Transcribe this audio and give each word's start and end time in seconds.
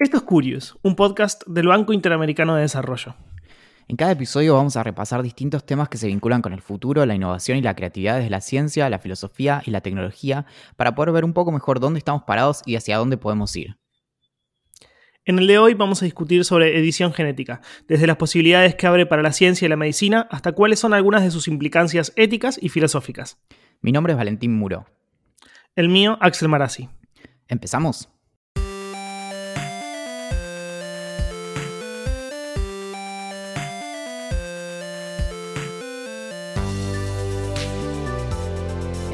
Esto 0.00 0.18
es 0.18 0.22
Curious, 0.22 0.78
un 0.82 0.94
podcast 0.94 1.44
del 1.48 1.66
Banco 1.66 1.92
Interamericano 1.92 2.54
de 2.54 2.62
Desarrollo. 2.62 3.16
En 3.88 3.96
cada 3.96 4.12
episodio 4.12 4.54
vamos 4.54 4.76
a 4.76 4.84
repasar 4.84 5.24
distintos 5.24 5.66
temas 5.66 5.88
que 5.88 5.98
se 5.98 6.06
vinculan 6.06 6.40
con 6.40 6.52
el 6.52 6.62
futuro, 6.62 7.04
la 7.04 7.16
innovación 7.16 7.58
y 7.58 7.62
la 7.62 7.74
creatividad 7.74 8.18
desde 8.18 8.30
la 8.30 8.40
ciencia, 8.40 8.88
la 8.90 9.00
filosofía 9.00 9.60
y 9.66 9.72
la 9.72 9.80
tecnología 9.80 10.46
para 10.76 10.94
poder 10.94 11.10
ver 11.10 11.24
un 11.24 11.32
poco 11.32 11.50
mejor 11.50 11.80
dónde 11.80 11.98
estamos 11.98 12.22
parados 12.22 12.62
y 12.64 12.76
hacia 12.76 12.96
dónde 12.96 13.16
podemos 13.16 13.56
ir. 13.56 13.76
En 15.24 15.40
el 15.40 15.48
de 15.48 15.58
hoy 15.58 15.74
vamos 15.74 16.00
a 16.00 16.04
discutir 16.04 16.44
sobre 16.44 16.78
edición 16.78 17.12
genética, 17.12 17.60
desde 17.88 18.06
las 18.06 18.18
posibilidades 18.18 18.76
que 18.76 18.86
abre 18.86 19.04
para 19.04 19.22
la 19.22 19.32
ciencia 19.32 19.66
y 19.66 19.68
la 19.68 19.74
medicina 19.74 20.28
hasta 20.30 20.52
cuáles 20.52 20.78
son 20.78 20.94
algunas 20.94 21.24
de 21.24 21.32
sus 21.32 21.48
implicancias 21.48 22.12
éticas 22.14 22.56
y 22.62 22.68
filosóficas. 22.68 23.40
Mi 23.80 23.90
nombre 23.90 24.12
es 24.12 24.16
Valentín 24.16 24.56
Muro. 24.56 24.86
El 25.74 25.88
mío, 25.88 26.18
Axel 26.20 26.48
Marazzi. 26.48 26.88
¿Empezamos? 27.48 28.08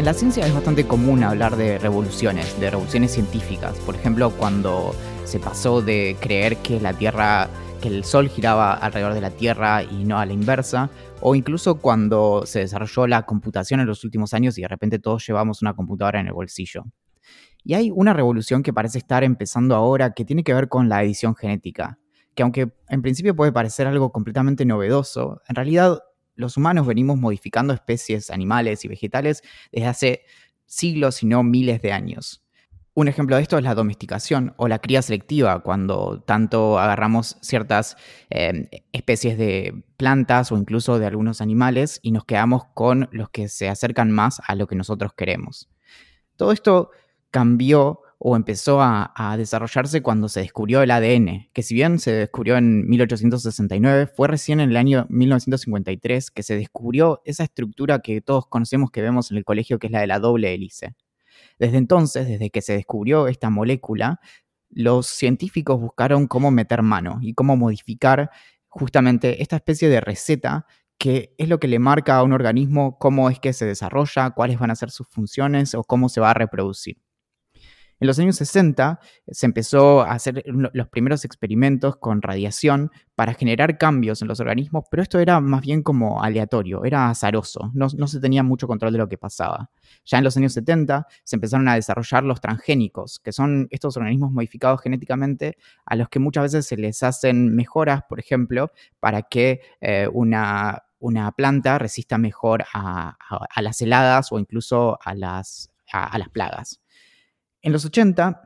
En 0.04 0.08
la 0.08 0.12
ciencia 0.12 0.46
es 0.46 0.52
bastante 0.52 0.86
común 0.86 1.24
hablar 1.24 1.56
de 1.56 1.78
revoluciones, 1.78 2.60
de 2.60 2.68
revoluciones 2.68 3.10
científicas. 3.10 3.78
Por 3.86 3.94
ejemplo, 3.94 4.28
cuando 4.36 4.94
se 5.24 5.40
pasó 5.40 5.80
de 5.80 6.18
creer 6.20 6.58
que 6.58 6.78
la 6.78 6.92
Tierra, 6.92 7.48
que 7.80 7.88
el 7.88 8.04
Sol 8.04 8.28
giraba 8.28 8.74
alrededor 8.74 9.14
de 9.14 9.22
la 9.22 9.30
Tierra 9.30 9.82
y 9.82 10.04
no 10.04 10.18
a 10.18 10.26
la 10.26 10.34
inversa, 10.34 10.90
o 11.22 11.34
incluso 11.34 11.76
cuando 11.76 12.42
se 12.44 12.58
desarrolló 12.58 13.06
la 13.06 13.22
computación 13.22 13.80
en 13.80 13.86
los 13.86 14.04
últimos 14.04 14.34
años 14.34 14.58
y 14.58 14.60
de 14.60 14.68
repente 14.68 14.98
todos 14.98 15.26
llevamos 15.26 15.62
una 15.62 15.72
computadora 15.72 16.20
en 16.20 16.26
el 16.26 16.34
bolsillo. 16.34 16.84
Y 17.64 17.72
hay 17.72 17.90
una 17.90 18.12
revolución 18.12 18.62
que 18.62 18.74
parece 18.74 18.98
estar 18.98 19.24
empezando 19.24 19.74
ahora 19.74 20.12
que 20.12 20.26
tiene 20.26 20.44
que 20.44 20.52
ver 20.52 20.68
con 20.68 20.90
la 20.90 21.02
edición 21.02 21.34
genética, 21.34 21.98
que 22.34 22.42
aunque 22.42 22.74
en 22.90 23.00
principio 23.00 23.34
puede 23.34 23.52
parecer 23.52 23.86
algo 23.86 24.12
completamente 24.12 24.66
novedoso, 24.66 25.40
en 25.48 25.54
realidad 25.54 25.98
los 26.34 26.56
humanos 26.56 26.86
venimos 26.86 27.18
modificando 27.18 27.72
especies 27.72 28.30
animales 28.30 28.84
y 28.84 28.88
vegetales 28.88 29.42
desde 29.72 29.86
hace 29.86 30.22
siglos, 30.66 31.16
si 31.16 31.26
no 31.26 31.42
miles 31.42 31.82
de 31.82 31.92
años. 31.92 32.44
Un 32.96 33.08
ejemplo 33.08 33.34
de 33.34 33.42
esto 33.42 33.58
es 33.58 33.64
la 33.64 33.74
domesticación 33.74 34.54
o 34.56 34.68
la 34.68 34.78
cría 34.78 35.02
selectiva, 35.02 35.64
cuando 35.64 36.22
tanto 36.24 36.78
agarramos 36.78 37.38
ciertas 37.40 37.96
em, 38.30 38.68
especies 38.92 39.36
de 39.36 39.82
plantas 39.96 40.52
o 40.52 40.56
incluso 40.56 41.00
de 41.00 41.06
algunos 41.06 41.40
animales 41.40 41.98
y 42.02 42.12
nos 42.12 42.24
quedamos 42.24 42.66
con 42.72 43.08
los 43.10 43.30
que 43.30 43.48
se 43.48 43.68
acercan 43.68 44.12
más 44.12 44.40
a 44.46 44.54
lo 44.54 44.68
que 44.68 44.76
nosotros 44.76 45.12
queremos. 45.12 45.68
Todo 46.36 46.52
esto 46.52 46.90
cambió 47.32 48.03
o 48.26 48.36
empezó 48.36 48.80
a, 48.80 49.36
desarrollarse 49.36 50.00
cuando 50.00 50.30
se 50.30 50.40
descubrió 50.40 50.80
el 50.80 50.90
ADN, 50.90 51.50
que 51.52 51.62
si 51.62 51.74
bien 51.74 51.98
se 51.98 52.10
descubrió 52.10 52.56
en 52.56 52.88
1869, 52.88 54.06
fue 54.06 54.28
recién 54.28 54.60
en 54.60 54.70
el 54.70 54.78
año 54.78 55.04
1953 55.10 56.30
que 56.30 56.42
se 56.42 56.56
descubrió 56.56 57.20
esa 57.26 57.44
estructura 57.44 57.98
que 57.98 58.22
todos 58.22 58.46
conocemos 58.46 58.90
que 58.90 59.02
vemos 59.02 59.30
en 59.30 59.36
el 59.36 59.44
colegio, 59.44 59.78
que 59.78 59.88
es 59.88 59.92
la 59.92 60.00
de 60.00 60.06
la 60.06 60.20
doble 60.20 60.54
hélice. 60.54 60.94
Desde 61.58 61.76
entonces, 61.76 62.26
desde 62.26 62.48
que 62.48 62.62
se 62.62 62.72
descubrió 62.72 63.28
esta 63.28 63.50
molécula, 63.50 64.20
los 64.70 65.06
científicos 65.06 65.78
buscaron 65.78 66.26
cómo 66.26 66.50
meter 66.50 66.80
mano 66.80 67.18
y 67.20 67.34
cómo 67.34 67.58
modificar 67.58 68.30
justamente 68.68 69.42
esta 69.42 69.56
especie 69.56 69.90
de 69.90 70.00
receta 70.00 70.64
que 70.96 71.34
es 71.36 71.50
lo 71.50 71.60
que 71.60 71.68
le 71.68 71.78
marca 71.78 72.16
a 72.16 72.22
un 72.22 72.32
organismo 72.32 72.96
cómo 72.98 73.28
es 73.28 73.38
que 73.38 73.52
se 73.52 73.66
desarrolla, 73.66 74.30
cuáles 74.30 74.58
van 74.58 74.70
a 74.70 74.76
ser 74.76 74.90
sus 74.90 75.08
funciones 75.08 75.74
o 75.74 75.84
cómo 75.84 76.08
se 76.08 76.22
va 76.22 76.30
a 76.30 76.34
reproducir. 76.34 76.96
En 78.00 78.06
los 78.06 78.18
años 78.18 78.36
60 78.36 78.98
se 79.28 79.46
empezó 79.46 80.02
a 80.02 80.12
hacer 80.12 80.42
los 80.46 80.88
primeros 80.88 81.24
experimentos 81.24 81.96
con 81.96 82.22
radiación 82.22 82.90
para 83.14 83.34
generar 83.34 83.78
cambios 83.78 84.20
en 84.22 84.28
los 84.28 84.40
organismos, 84.40 84.84
pero 84.90 85.02
esto 85.02 85.20
era 85.20 85.40
más 85.40 85.62
bien 85.62 85.82
como 85.82 86.22
aleatorio, 86.22 86.84
era 86.84 87.08
azaroso, 87.08 87.70
no, 87.74 87.88
se 87.88 88.20
tenía 88.20 88.42
mucho 88.42 88.66
control 88.66 88.92
de 88.92 88.98
lo 88.98 89.08
que 89.08 89.18
pasaba. 89.18 89.70
Ya 90.04 90.18
en 90.18 90.24
los 90.24 90.36
años 90.36 90.52
70 90.52 91.06
se 91.22 91.36
empezaron 91.36 91.68
a 91.68 91.76
desarrollar 91.76 92.24
los 92.24 92.40
transgénicos, 92.40 93.20
que 93.20 93.32
son 93.32 93.68
estos 93.70 93.96
organismos 93.96 94.32
modificados 94.32 94.80
genéticamente 94.82 95.56
a 95.86 95.96
los 95.96 96.08
que 96.08 96.18
muchas 96.18 96.44
veces 96.44 96.66
se 96.66 96.76
les 96.76 97.02
hacen 97.02 97.54
mejoras, 97.54 98.02
por 98.08 98.18
ejemplo, 98.18 98.72
para 98.98 99.22
que 99.22 99.60
eh, 99.80 100.08
una, 100.12 100.82
planta 101.36 101.78
resista 101.78 102.18
mejor 102.18 102.64
a, 102.72 103.16
las 103.60 103.80
heladas 103.80 104.32
o 104.32 104.38
incluso 104.38 104.98
a 105.04 105.14
las 105.14 105.70
plagas. 106.32 106.83
En 107.64 107.72
los 107.72 107.86
80, 107.86 108.42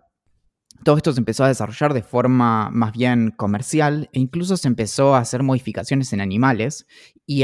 todo 0.85 0.97
esto 0.97 1.13
se 1.13 1.19
empezó 1.19 1.43
a 1.43 1.49
desarrollar 1.49 1.93
de 1.93 2.05
forma 2.05 2.71
más 2.71 2.93
bien 2.93 3.33
comercial 3.37 4.09
e 4.13 4.21
incluso 4.21 4.57
se 4.57 4.69
empezó 4.69 5.17
a 5.17 5.19
hacer 5.19 5.43
modificaciones 5.43 6.13
en 6.13 6.21
animales 6.21 6.87
y, 7.27 7.43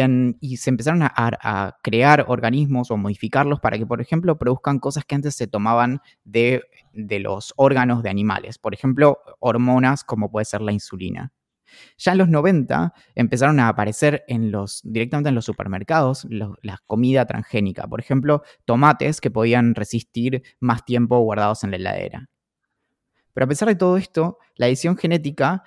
se 0.56 0.70
empezaron 0.70 1.02
a, 1.02 1.76
crear 1.82 2.26
organismos 2.28 2.92
o 2.92 2.96
modificarlos 2.96 3.58
para 3.58 3.76
que, 3.76 3.86
por 3.86 4.00
ejemplo, 4.00 4.38
produzcan 4.38 4.78
cosas 4.78 5.04
que 5.04 5.16
antes 5.16 5.34
se 5.34 5.48
tomaban 5.48 6.00
de, 6.22 6.62
de 6.92 7.18
los 7.18 7.52
órganos 7.56 8.04
de 8.04 8.10
animales. 8.10 8.56
Por 8.56 8.72
ejemplo, 8.72 9.18
hormonas 9.41 10.04
como 10.04 10.30
puede 10.30 10.44
ser 10.44 10.60
la 10.60 10.70
insulina. 10.70 11.32
Ya 11.98 12.12
en 12.12 12.18
los 12.18 12.28
90 12.28 12.92
empezaron 13.14 13.60
a 13.60 13.68
aparecer 13.68 14.24
en 14.28 14.50
los, 14.50 14.80
directamente 14.84 15.28
en 15.28 15.34
los 15.34 15.44
supermercados 15.44 16.26
la 16.30 16.78
comida 16.86 17.26
transgénica. 17.26 17.86
Por 17.86 18.00
ejemplo, 18.00 18.42
tomates 18.64 19.20
que 19.20 19.30
podían 19.30 19.74
resistir 19.74 20.42
más 20.60 20.84
tiempo 20.84 21.18
guardados 21.20 21.64
en 21.64 21.70
la 21.70 21.76
heladera. 21.76 22.28
Pero 23.32 23.44
a 23.44 23.48
pesar 23.48 23.68
de 23.68 23.74
todo 23.74 23.96
esto, 23.96 24.38
la 24.56 24.68
edición 24.68 24.96
genética 24.96 25.64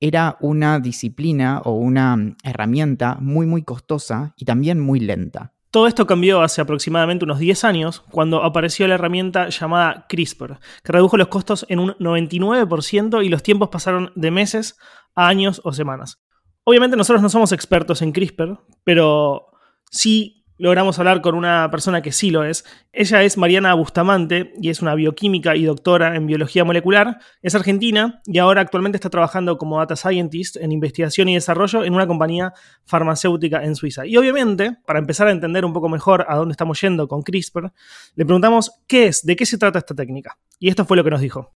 era 0.00 0.36
una 0.40 0.78
disciplina 0.80 1.62
o 1.64 1.72
una 1.72 2.36
herramienta 2.42 3.16
muy 3.20 3.46
muy 3.46 3.62
costosa 3.62 4.34
y 4.36 4.44
también 4.44 4.78
muy 4.80 5.00
lenta. 5.00 5.52
Todo 5.70 5.86
esto 5.86 6.06
cambió 6.06 6.42
hace 6.42 6.60
aproximadamente 6.60 7.24
unos 7.24 7.38
10 7.38 7.64
años 7.64 8.02
cuando 8.10 8.42
apareció 8.42 8.86
la 8.88 8.94
herramienta 8.94 9.48
llamada 9.48 10.06
CRISPR, 10.08 10.58
que 10.82 10.92
redujo 10.92 11.16
los 11.16 11.28
costos 11.28 11.66
en 11.68 11.80
un 11.80 11.90
99% 11.98 13.24
y 13.24 13.28
los 13.28 13.42
tiempos 13.42 13.68
pasaron 13.68 14.10
de 14.14 14.30
meses 14.30 14.78
años 15.16 15.60
o 15.64 15.72
semanas. 15.72 16.22
Obviamente 16.64 16.96
nosotros 16.96 17.22
no 17.22 17.28
somos 17.28 17.52
expertos 17.52 18.02
en 18.02 18.12
CRISPR, 18.12 18.58
pero 18.84 19.46
sí 19.90 20.36
logramos 20.58 20.98
hablar 20.98 21.20
con 21.20 21.34
una 21.34 21.70
persona 21.70 22.02
que 22.02 22.12
sí 22.12 22.30
lo 22.30 22.44
es. 22.44 22.64
Ella 22.92 23.22
es 23.22 23.36
Mariana 23.36 23.74
Bustamante 23.74 24.52
y 24.60 24.70
es 24.70 24.80
una 24.80 24.94
bioquímica 24.94 25.56
y 25.56 25.64
doctora 25.64 26.16
en 26.16 26.26
biología 26.26 26.64
molecular. 26.64 27.18
Es 27.42 27.54
argentina 27.54 28.20
y 28.24 28.38
ahora 28.38 28.62
actualmente 28.62 28.96
está 28.96 29.10
trabajando 29.10 29.58
como 29.58 29.78
data 29.78 29.96
scientist 29.96 30.56
en 30.56 30.72
investigación 30.72 31.28
y 31.28 31.34
desarrollo 31.34 31.84
en 31.84 31.94
una 31.94 32.06
compañía 32.06 32.52
farmacéutica 32.84 33.64
en 33.64 33.76
Suiza. 33.76 34.06
Y 34.06 34.16
obviamente, 34.16 34.76
para 34.86 34.98
empezar 34.98 35.28
a 35.28 35.32
entender 35.32 35.64
un 35.64 35.72
poco 35.72 35.88
mejor 35.88 36.24
a 36.28 36.36
dónde 36.36 36.52
estamos 36.52 36.80
yendo 36.80 37.08
con 37.08 37.22
CRISPR, 37.22 37.72
le 38.14 38.24
preguntamos 38.24 38.72
qué 38.86 39.06
es, 39.06 39.24
de 39.24 39.36
qué 39.36 39.46
se 39.46 39.58
trata 39.58 39.78
esta 39.78 39.94
técnica. 39.94 40.38
Y 40.58 40.68
esto 40.68 40.84
fue 40.84 40.96
lo 40.96 41.04
que 41.04 41.10
nos 41.10 41.20
dijo. 41.20 41.55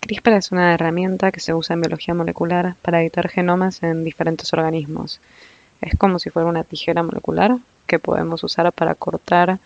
CRISPR 0.00 0.32
es 0.32 0.50
una 0.50 0.72
herramienta 0.74 1.30
que 1.30 1.40
se 1.40 1.52
usa 1.52 1.74
en 1.74 1.82
biología 1.82 2.14
molecular 2.14 2.74
para 2.82 3.02
editar 3.02 3.28
genomas 3.28 3.82
en 3.82 4.02
diferentes 4.02 4.52
organismos. 4.52 5.20
Es 5.80 5.96
como 5.96 6.18
si 6.18 6.30
fuera 6.30 6.48
una 6.48 6.64
tijera 6.64 7.02
molecular 7.02 7.58
que 7.86 7.98
podemos 7.98 8.42
usar 8.42 8.72
para 8.72 8.94
cortar 8.94 9.58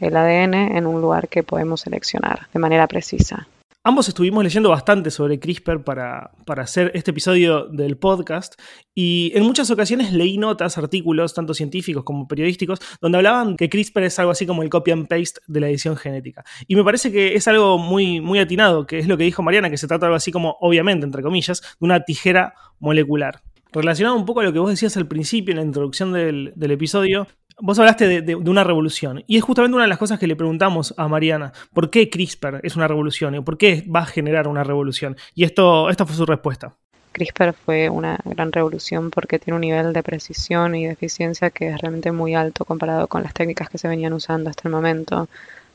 el 0.00 0.16
ADN 0.16 0.54
en 0.54 0.86
un 0.86 1.00
lugar 1.00 1.28
que 1.28 1.42
podemos 1.42 1.82
seleccionar 1.82 2.48
de 2.52 2.58
manera 2.58 2.86
precisa. 2.86 3.46
Ambos 3.84 4.06
estuvimos 4.06 4.44
leyendo 4.44 4.68
bastante 4.68 5.10
sobre 5.10 5.40
CRISPR 5.40 5.82
para, 5.82 6.30
para, 6.46 6.62
hacer 6.62 6.92
este 6.94 7.10
episodio 7.10 7.66
del 7.66 7.96
podcast 7.96 8.54
y 8.94 9.32
en 9.34 9.42
muchas 9.42 9.72
ocasiones 9.72 10.12
leí 10.12 10.38
notas, 10.38 10.78
artículos, 10.78 11.34
tanto 11.34 11.52
científicos 11.52 12.04
como 12.04 12.28
periodísticos, 12.28 12.78
donde 13.00 13.18
hablaban 13.18 13.56
que 13.56 13.68
CRISPR 13.68 14.04
es 14.04 14.20
algo 14.20 14.30
así 14.30 14.46
como 14.46 14.62
el 14.62 14.70
copy 14.70 14.92
and 14.92 15.08
paste 15.08 15.40
de 15.48 15.58
la 15.58 15.68
edición 15.68 15.96
genética. 15.96 16.44
Y 16.68 16.76
me 16.76 16.84
parece 16.84 17.10
que 17.10 17.34
es 17.34 17.48
algo 17.48 17.76
muy, 17.76 18.20
muy 18.20 18.38
atinado, 18.38 18.86
que 18.86 19.00
es 19.00 19.08
lo 19.08 19.18
que 19.18 19.24
dijo 19.24 19.42
Mariana, 19.42 19.68
que 19.68 19.76
se 19.76 19.88
trata 19.88 20.06
de 20.06 20.10
algo 20.10 20.16
así 20.16 20.30
como, 20.30 20.56
obviamente, 20.60 21.04
entre 21.04 21.24
comillas, 21.24 21.60
de 21.60 21.84
una 21.84 22.04
tijera 22.04 22.54
molecular. 22.78 23.42
Relacionado 23.72 24.14
un 24.14 24.26
poco 24.26 24.40
a 24.40 24.44
lo 24.44 24.52
que 24.52 24.60
vos 24.60 24.70
decías 24.70 24.96
al 24.96 25.08
principio 25.08 25.52
en 25.52 25.56
la 25.56 25.64
introducción 25.64 26.12
del, 26.12 26.52
del 26.54 26.70
episodio, 26.70 27.26
Vos 27.64 27.78
hablaste 27.78 28.22
de, 28.22 28.34
una 28.34 28.64
revolución 28.64 29.22
y 29.28 29.36
es 29.36 29.44
justamente 29.44 29.76
una 29.76 29.84
de 29.84 29.88
las 29.88 29.98
cosas 29.98 30.18
que 30.18 30.26
le 30.26 30.34
preguntamos 30.34 30.94
a 30.96 31.06
Mariana, 31.06 31.52
¿por 31.72 31.90
qué 31.90 32.10
CRISPR 32.10 32.58
es 32.64 32.74
una 32.74 32.88
revolución? 32.88 33.36
¿Y 33.36 33.40
por 33.40 33.56
qué 33.56 33.84
va 33.88 34.00
a 34.00 34.06
generar 34.06 34.48
una 34.48 34.64
revolución? 34.64 35.16
Y 35.36 35.44
esto, 35.44 35.88
esta 35.88 36.04
fue 36.04 36.16
su 36.16 36.26
respuesta. 36.26 36.74
CRISPR 37.12 37.52
fue 37.52 37.88
una 37.88 38.18
gran 38.24 38.50
revolución 38.50 39.12
porque 39.12 39.38
tiene 39.38 39.54
un 39.54 39.60
nivel 39.60 39.92
de 39.92 40.02
precisión 40.02 40.74
y 40.74 40.86
de 40.86 40.94
eficiencia 40.94 41.50
que 41.50 41.68
es 41.68 41.80
realmente 41.80 42.10
muy 42.10 42.34
alto 42.34 42.64
comparado 42.64 43.06
con 43.06 43.22
las 43.22 43.32
técnicas 43.32 43.70
que 43.70 43.78
se 43.78 43.86
venían 43.86 44.12
usando 44.12 44.50
hasta 44.50 44.66
el 44.66 44.74
momento. 44.74 45.28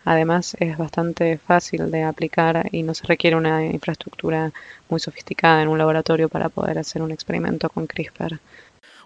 Además 0.04 0.57
es 0.60 0.78
bastante 0.78 1.38
fácil 1.38 1.89
de 1.89 2.04
aplicar 2.04 2.68
y 2.69 2.84
no 2.84 2.95
se 2.95 3.07
requiere 3.07 3.38
una 3.38 3.66
infraestructura 3.66 4.51
muy 4.89 5.00
sofisticada 5.00 5.62
en 5.62 5.69
un 5.69 5.78
laboratorio 5.78 6.28
para 6.28 6.50
poder 6.50 6.80
hacer 6.80 7.01
un 7.01 7.12
experimento 7.12 7.69
con 7.69 7.88
CRISPR. 7.88 8.39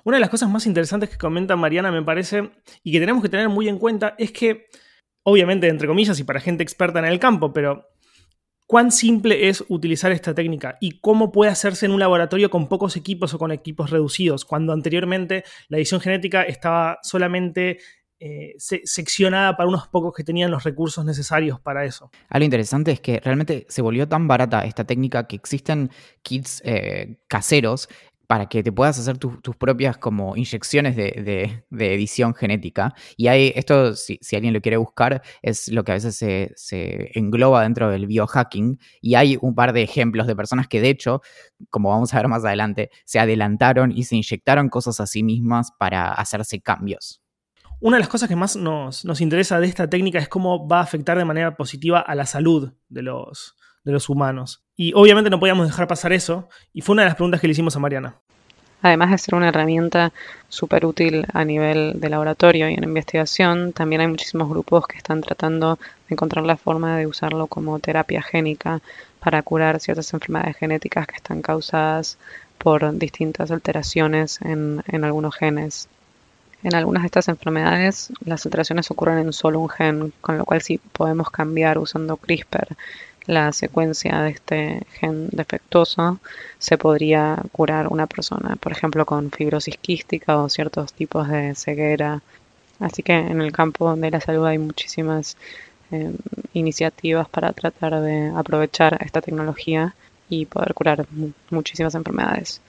Una 0.03 0.17
de 0.17 0.21
las 0.21 0.29
cosas 0.29 0.49
más 0.49 0.65
interesantes 0.65 1.09
que 1.09 1.17
comenta 1.17 1.55
Mariana, 1.55 1.91
me 1.91 2.01
parece, 2.03 2.51
y 2.83 2.91
que 2.91 2.99
tenemos 2.99 3.21
que 3.21 3.29
tener 3.29 3.49
muy 3.49 3.67
en 3.67 3.77
cuenta, 3.77 4.15
es 4.17 4.31
que, 4.31 4.65
obviamente, 5.23 5.67
entre 5.67 5.87
comillas, 5.87 6.19
y 6.19 6.23
para 6.23 6.39
gente 6.39 6.63
experta 6.63 6.99
en 6.99 7.05
el 7.05 7.19
campo, 7.19 7.53
pero 7.53 7.87
cuán 8.67 8.91
simple 8.91 9.49
es 9.49 9.65
utilizar 9.67 10.13
esta 10.13 10.33
técnica 10.33 10.77
y 10.79 11.01
cómo 11.01 11.31
puede 11.31 11.51
hacerse 11.51 11.85
en 11.85 11.91
un 11.91 11.99
laboratorio 11.99 12.49
con 12.49 12.69
pocos 12.69 12.95
equipos 12.95 13.33
o 13.33 13.37
con 13.37 13.51
equipos 13.51 13.89
reducidos, 13.89 14.45
cuando 14.45 14.71
anteriormente 14.71 15.43
la 15.67 15.77
edición 15.77 15.99
genética 15.99 16.43
estaba 16.43 16.97
solamente 17.03 17.79
eh, 18.23 18.53
seccionada 18.57 19.57
para 19.57 19.67
unos 19.67 19.87
pocos 19.87 20.13
que 20.15 20.23
tenían 20.23 20.51
los 20.51 20.63
recursos 20.63 21.03
necesarios 21.03 21.59
para 21.59 21.85
eso. 21.85 22.11
Algo 22.29 22.45
interesante 22.45 22.91
es 22.91 22.99
que 23.01 23.19
realmente 23.19 23.65
se 23.67 23.81
volvió 23.81 24.07
tan 24.07 24.27
barata 24.27 24.63
esta 24.63 24.83
técnica 24.83 25.25
que 25.25 25.35
existen 25.35 25.89
kits 26.21 26.61
eh, 26.63 27.17
caseros 27.27 27.89
para 28.31 28.45
que 28.45 28.63
te 28.63 28.71
puedas 28.71 28.97
hacer 28.97 29.17
tus 29.17 29.57
propias 29.57 29.97
como 29.97 30.37
inyecciones 30.37 30.95
de, 30.95 31.65
edición 31.69 32.33
genética. 32.33 32.93
Y 33.17 33.27
hay, 33.27 33.51
esto, 33.57 33.93
si, 33.93 34.19
alguien 34.33 34.53
lo 34.53 34.61
quiere 34.61 34.77
buscar, 34.77 35.21
es 35.41 35.67
lo 35.67 35.83
que 35.83 35.91
a 35.91 35.95
veces 35.95 36.15
se, 36.15 37.11
engloba 37.13 37.63
dentro 37.63 37.89
del 37.89 38.07
biohacking. 38.07 38.79
Y 39.01 39.15
hay 39.15 39.37
un 39.41 39.53
par 39.53 39.73
de 39.73 39.81
ejemplos 39.81 40.27
de 40.27 40.35
personas 40.37 40.69
que 40.69 40.79
de 40.79 40.91
hecho, 40.91 41.21
como 41.69 41.89
vamos 41.89 42.13
a 42.13 42.17
ver 42.19 42.29
más 42.29 42.45
adelante, 42.45 42.89
se 43.03 43.19
adelantaron 43.19 43.91
y 43.91 44.05
se 44.05 44.15
inyectaron 44.15 44.69
cosas 44.69 45.01
a 45.01 45.07
sí 45.07 45.23
mismas 45.23 45.73
para 45.77 46.13
hacerse 46.13 46.61
cambios. 46.61 47.20
Una 47.81 47.97
de 47.97 48.01
las 48.01 48.09
cosas 48.09 48.29
que 48.29 48.35
más 48.35 48.55
nos, 48.55 49.05
nos 49.05 49.21
interesa 49.21 49.59
de 49.59 49.65
esta 49.65 49.89
técnica 49.89 50.19
es 50.19 50.29
cómo 50.29 50.67
va 50.67 50.77
a 50.77 50.83
afectar 50.83 51.17
de 51.17 51.25
manera 51.25 51.57
positiva 51.57 51.99
a 51.99 52.13
la 52.13 52.27
salud 52.27 52.73
de 52.89 53.01
los, 53.01 53.55
de 53.83 53.91
los 53.91 54.07
humanos. 54.07 54.63
Y 54.75 54.93
obviamente 54.93 55.31
no 55.31 55.39
podíamos 55.39 55.65
dejar 55.65 55.87
pasar 55.87 56.13
eso, 56.13 56.47
y 56.73 56.81
fue 56.81 56.93
una 56.93 57.01
de 57.01 57.07
las 57.07 57.15
preguntas 57.15 57.41
que 57.41 57.47
le 57.47 57.53
hicimos 57.53 57.75
a 57.75 57.79
Mariana. 57.79 58.17
Además 58.83 59.09
de 59.09 59.17
ser 59.17 59.33
una 59.33 59.47
herramienta 59.47 60.13
súper 60.47 60.85
útil 60.85 61.25
a 61.33 61.43
nivel 61.43 61.99
de 61.99 62.09
laboratorio 62.09 62.69
y 62.69 62.75
en 62.75 62.83
investigación, 62.83 63.73
también 63.73 64.01
hay 64.01 64.07
muchísimos 64.07 64.47
grupos 64.47 64.85
que 64.85 64.97
están 64.97 65.21
tratando 65.21 65.79
de 66.07 66.13
encontrar 66.13 66.45
la 66.45 66.57
forma 66.57 66.97
de 66.97 67.07
usarlo 67.07 67.47
como 67.47 67.79
terapia 67.79 68.21
génica 68.21 68.79
para 69.19 69.41
curar 69.41 69.79
ciertas 69.79 70.13
enfermedades 70.13 70.55
genéticas 70.57 71.07
que 71.07 71.15
están 71.15 71.41
causadas 71.41 72.19
por 72.59 72.95
distintas 72.95 73.49
alteraciones 73.49 74.39
en, 74.43 74.83
en 74.85 75.03
algunos 75.03 75.35
genes. 75.35 75.89
En 76.63 76.75
algunas 76.75 77.03
de 77.03 77.07
estas 77.07 77.27
enfermedades 77.27 78.11
las 78.23 78.45
alteraciones 78.45 78.91
ocurren 78.91 79.17
en 79.19 79.33
solo 79.33 79.59
un 79.59 79.69
gen, 79.69 80.13
con 80.21 80.37
lo 80.37 80.45
cual 80.45 80.61
si 80.61 80.77
podemos 80.77 81.31
cambiar 81.31 81.77
usando 81.77 82.17
CRISPR 82.17 82.75
la 83.25 83.51
secuencia 83.53 84.21
de 84.21 84.31
este 84.31 84.85
gen 84.93 85.29
defectuoso, 85.31 86.19
se 86.57 86.77
podría 86.77 87.37
curar 87.51 87.87
una 87.87 88.07
persona, 88.07 88.55
por 88.55 88.71
ejemplo, 88.71 89.05
con 89.05 89.31
fibrosis 89.31 89.77
quística 89.77 90.37
o 90.37 90.49
ciertos 90.49 90.93
tipos 90.93 91.27
de 91.27 91.55
ceguera. 91.55 92.21
Así 92.79 93.03
que 93.03 93.13
en 93.13 93.41
el 93.41 93.51
campo 93.51 93.95
de 93.95 94.11
la 94.11 94.21
salud 94.21 94.45
hay 94.45 94.57
muchísimas 94.57 95.37
eh, 95.91 96.13
iniciativas 96.53 97.29
para 97.29 97.53
tratar 97.53 98.01
de 98.01 98.31
aprovechar 98.35 98.97
esta 99.03 99.21
tecnología 99.21 99.95
y 100.29 100.45
poder 100.45 100.73
curar 100.73 101.05
muchísimas 101.49 101.93
enfermedades. 101.95 102.61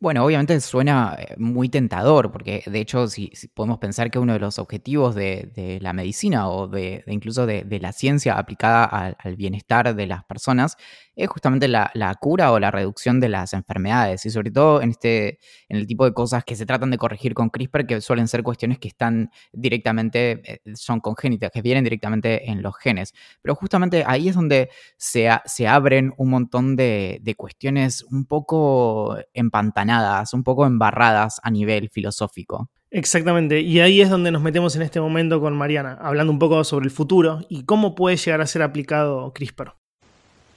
Bueno, 0.00 0.24
obviamente 0.24 0.58
suena 0.62 1.14
eh, 1.18 1.34
muy 1.36 1.68
tentador, 1.68 2.32
porque 2.32 2.62
de 2.64 2.80
hecho, 2.80 3.06
si, 3.06 3.30
podemos 3.52 3.78
pensar 3.78 4.10
que 4.10 4.18
uno 4.18 4.32
de 4.32 4.38
los 4.38 4.58
objetivos 4.58 5.14
de, 5.14 5.78
la 5.82 5.92
medicina 5.92 6.48
o 6.48 6.68
de, 6.68 7.04
incluso 7.06 7.44
de, 7.44 7.66
la 7.80 7.92
ciencia 7.92 8.38
aplicada 8.38 8.84
al, 8.86 9.36
bienestar 9.36 9.94
de 9.94 10.06
las 10.06 10.24
personas 10.24 10.78
es 11.22 11.28
justamente 11.28 11.68
la, 11.68 11.90
cura 12.20 12.52
o 12.52 12.58
la 12.58 12.70
reducción 12.70 13.20
de 13.20 13.28
las 13.28 13.52
enfermedades 13.52 14.24
y 14.26 14.30
sobre 14.30 14.50
todo 14.50 14.82
en, 14.82 14.90
este, 14.90 15.38
en 15.68 15.76
el 15.76 15.86
tipo 15.86 16.04
de 16.04 16.12
cosas 16.12 16.44
que 16.44 16.56
se 16.56 16.66
tratan 16.66 16.90
de 16.90 16.98
corregir 16.98 17.34
con 17.34 17.50
CRISPR 17.50 17.86
que 17.86 18.00
suelen 18.00 18.28
ser 18.28 18.42
cuestiones 18.42 18.78
que 18.78 18.88
están 18.88 19.30
directamente, 19.52 20.42
eh, 20.44 20.74
son 20.74 21.00
congénitas, 21.00 21.50
que 21.50 21.62
vienen 21.62 21.84
directamente 21.84 22.50
en 22.50 22.62
los 22.62 22.76
genes. 22.76 23.14
Pero 23.42 23.54
justamente 23.54 24.04
ahí 24.06 24.28
es 24.28 24.34
donde 24.34 24.70
se, 24.96 25.28
se 25.44 25.68
abren 25.68 26.12
un 26.16 26.30
montón 26.30 26.76
de, 26.76 27.18
de 27.22 27.34
cuestiones 27.34 28.02
un 28.04 28.24
poco 28.26 29.16
empantanadas, 29.34 30.34
un 30.34 30.44
poco 30.44 30.66
embarradas 30.66 31.40
a 31.42 31.50
nivel 31.50 31.90
filosófico. 31.90 32.70
Exactamente, 32.92 33.60
y 33.60 33.78
ahí 33.78 34.00
es 34.00 34.10
donde 34.10 34.32
nos 34.32 34.42
metemos 34.42 34.74
en 34.74 34.82
este 34.82 35.00
momento 35.00 35.40
con 35.40 35.56
Mariana, 35.56 35.96
hablando 36.00 36.32
un 36.32 36.40
poco 36.40 36.64
sobre 36.64 36.86
el 36.86 36.90
futuro 36.90 37.40
y 37.48 37.62
cómo 37.62 37.94
puede 37.94 38.16
llegar 38.16 38.40
a 38.40 38.46
ser 38.48 38.62
aplicado 38.62 39.32
CRISPR. 39.32 39.74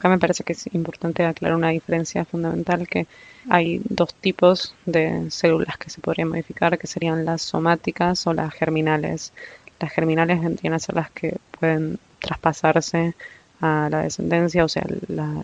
Acá 0.04 0.10
me 0.10 0.20
parece 0.20 0.44
que 0.44 0.52
es 0.52 0.68
importante 0.74 1.24
aclarar 1.24 1.56
una 1.56 1.70
diferencia 1.70 2.26
fundamental 2.26 2.90
que 2.90 3.08
hay 3.50 3.82
dos 3.86 4.14
tipos 4.14 4.76
de 4.86 5.32
células 5.32 5.78
que 5.78 5.90
se 5.90 6.02
podrían 6.02 6.28
modificar, 6.28 6.78
que 6.78 6.88
serían 6.88 7.24
las 7.24 7.42
somáticas 7.42 8.28
o 8.28 8.34
las 8.34 8.54
germinales. 8.54 9.32
Las 9.80 9.94
germinales 9.94 10.42
vendrían 10.42 10.74
a 10.74 10.80
ser 10.80 10.96
las 10.96 11.10
que 11.12 11.38
pueden 11.58 12.00
traspasarse 12.20 13.16
a 13.62 13.88
la 13.90 14.02
descendencia, 14.02 14.66
o 14.66 14.68
sea, 14.68 14.86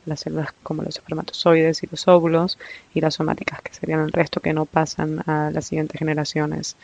las 0.06 0.20
células 0.20 0.50
como 0.62 0.84
los 0.84 0.98
espermatozoides 0.98 1.82
y 1.84 1.88
los 1.90 2.06
óvulos, 2.10 2.58
y 2.94 3.00
las 3.00 3.14
somáticas, 3.14 3.62
que 3.62 3.74
serían 3.74 4.02
el 4.02 4.12
resto 4.12 4.42
que 4.42 4.52
no 4.52 4.66
pasan 4.66 5.24
a 5.26 5.52
las 5.52 5.68
siguientes 5.68 5.98
generaciones. 5.98 6.76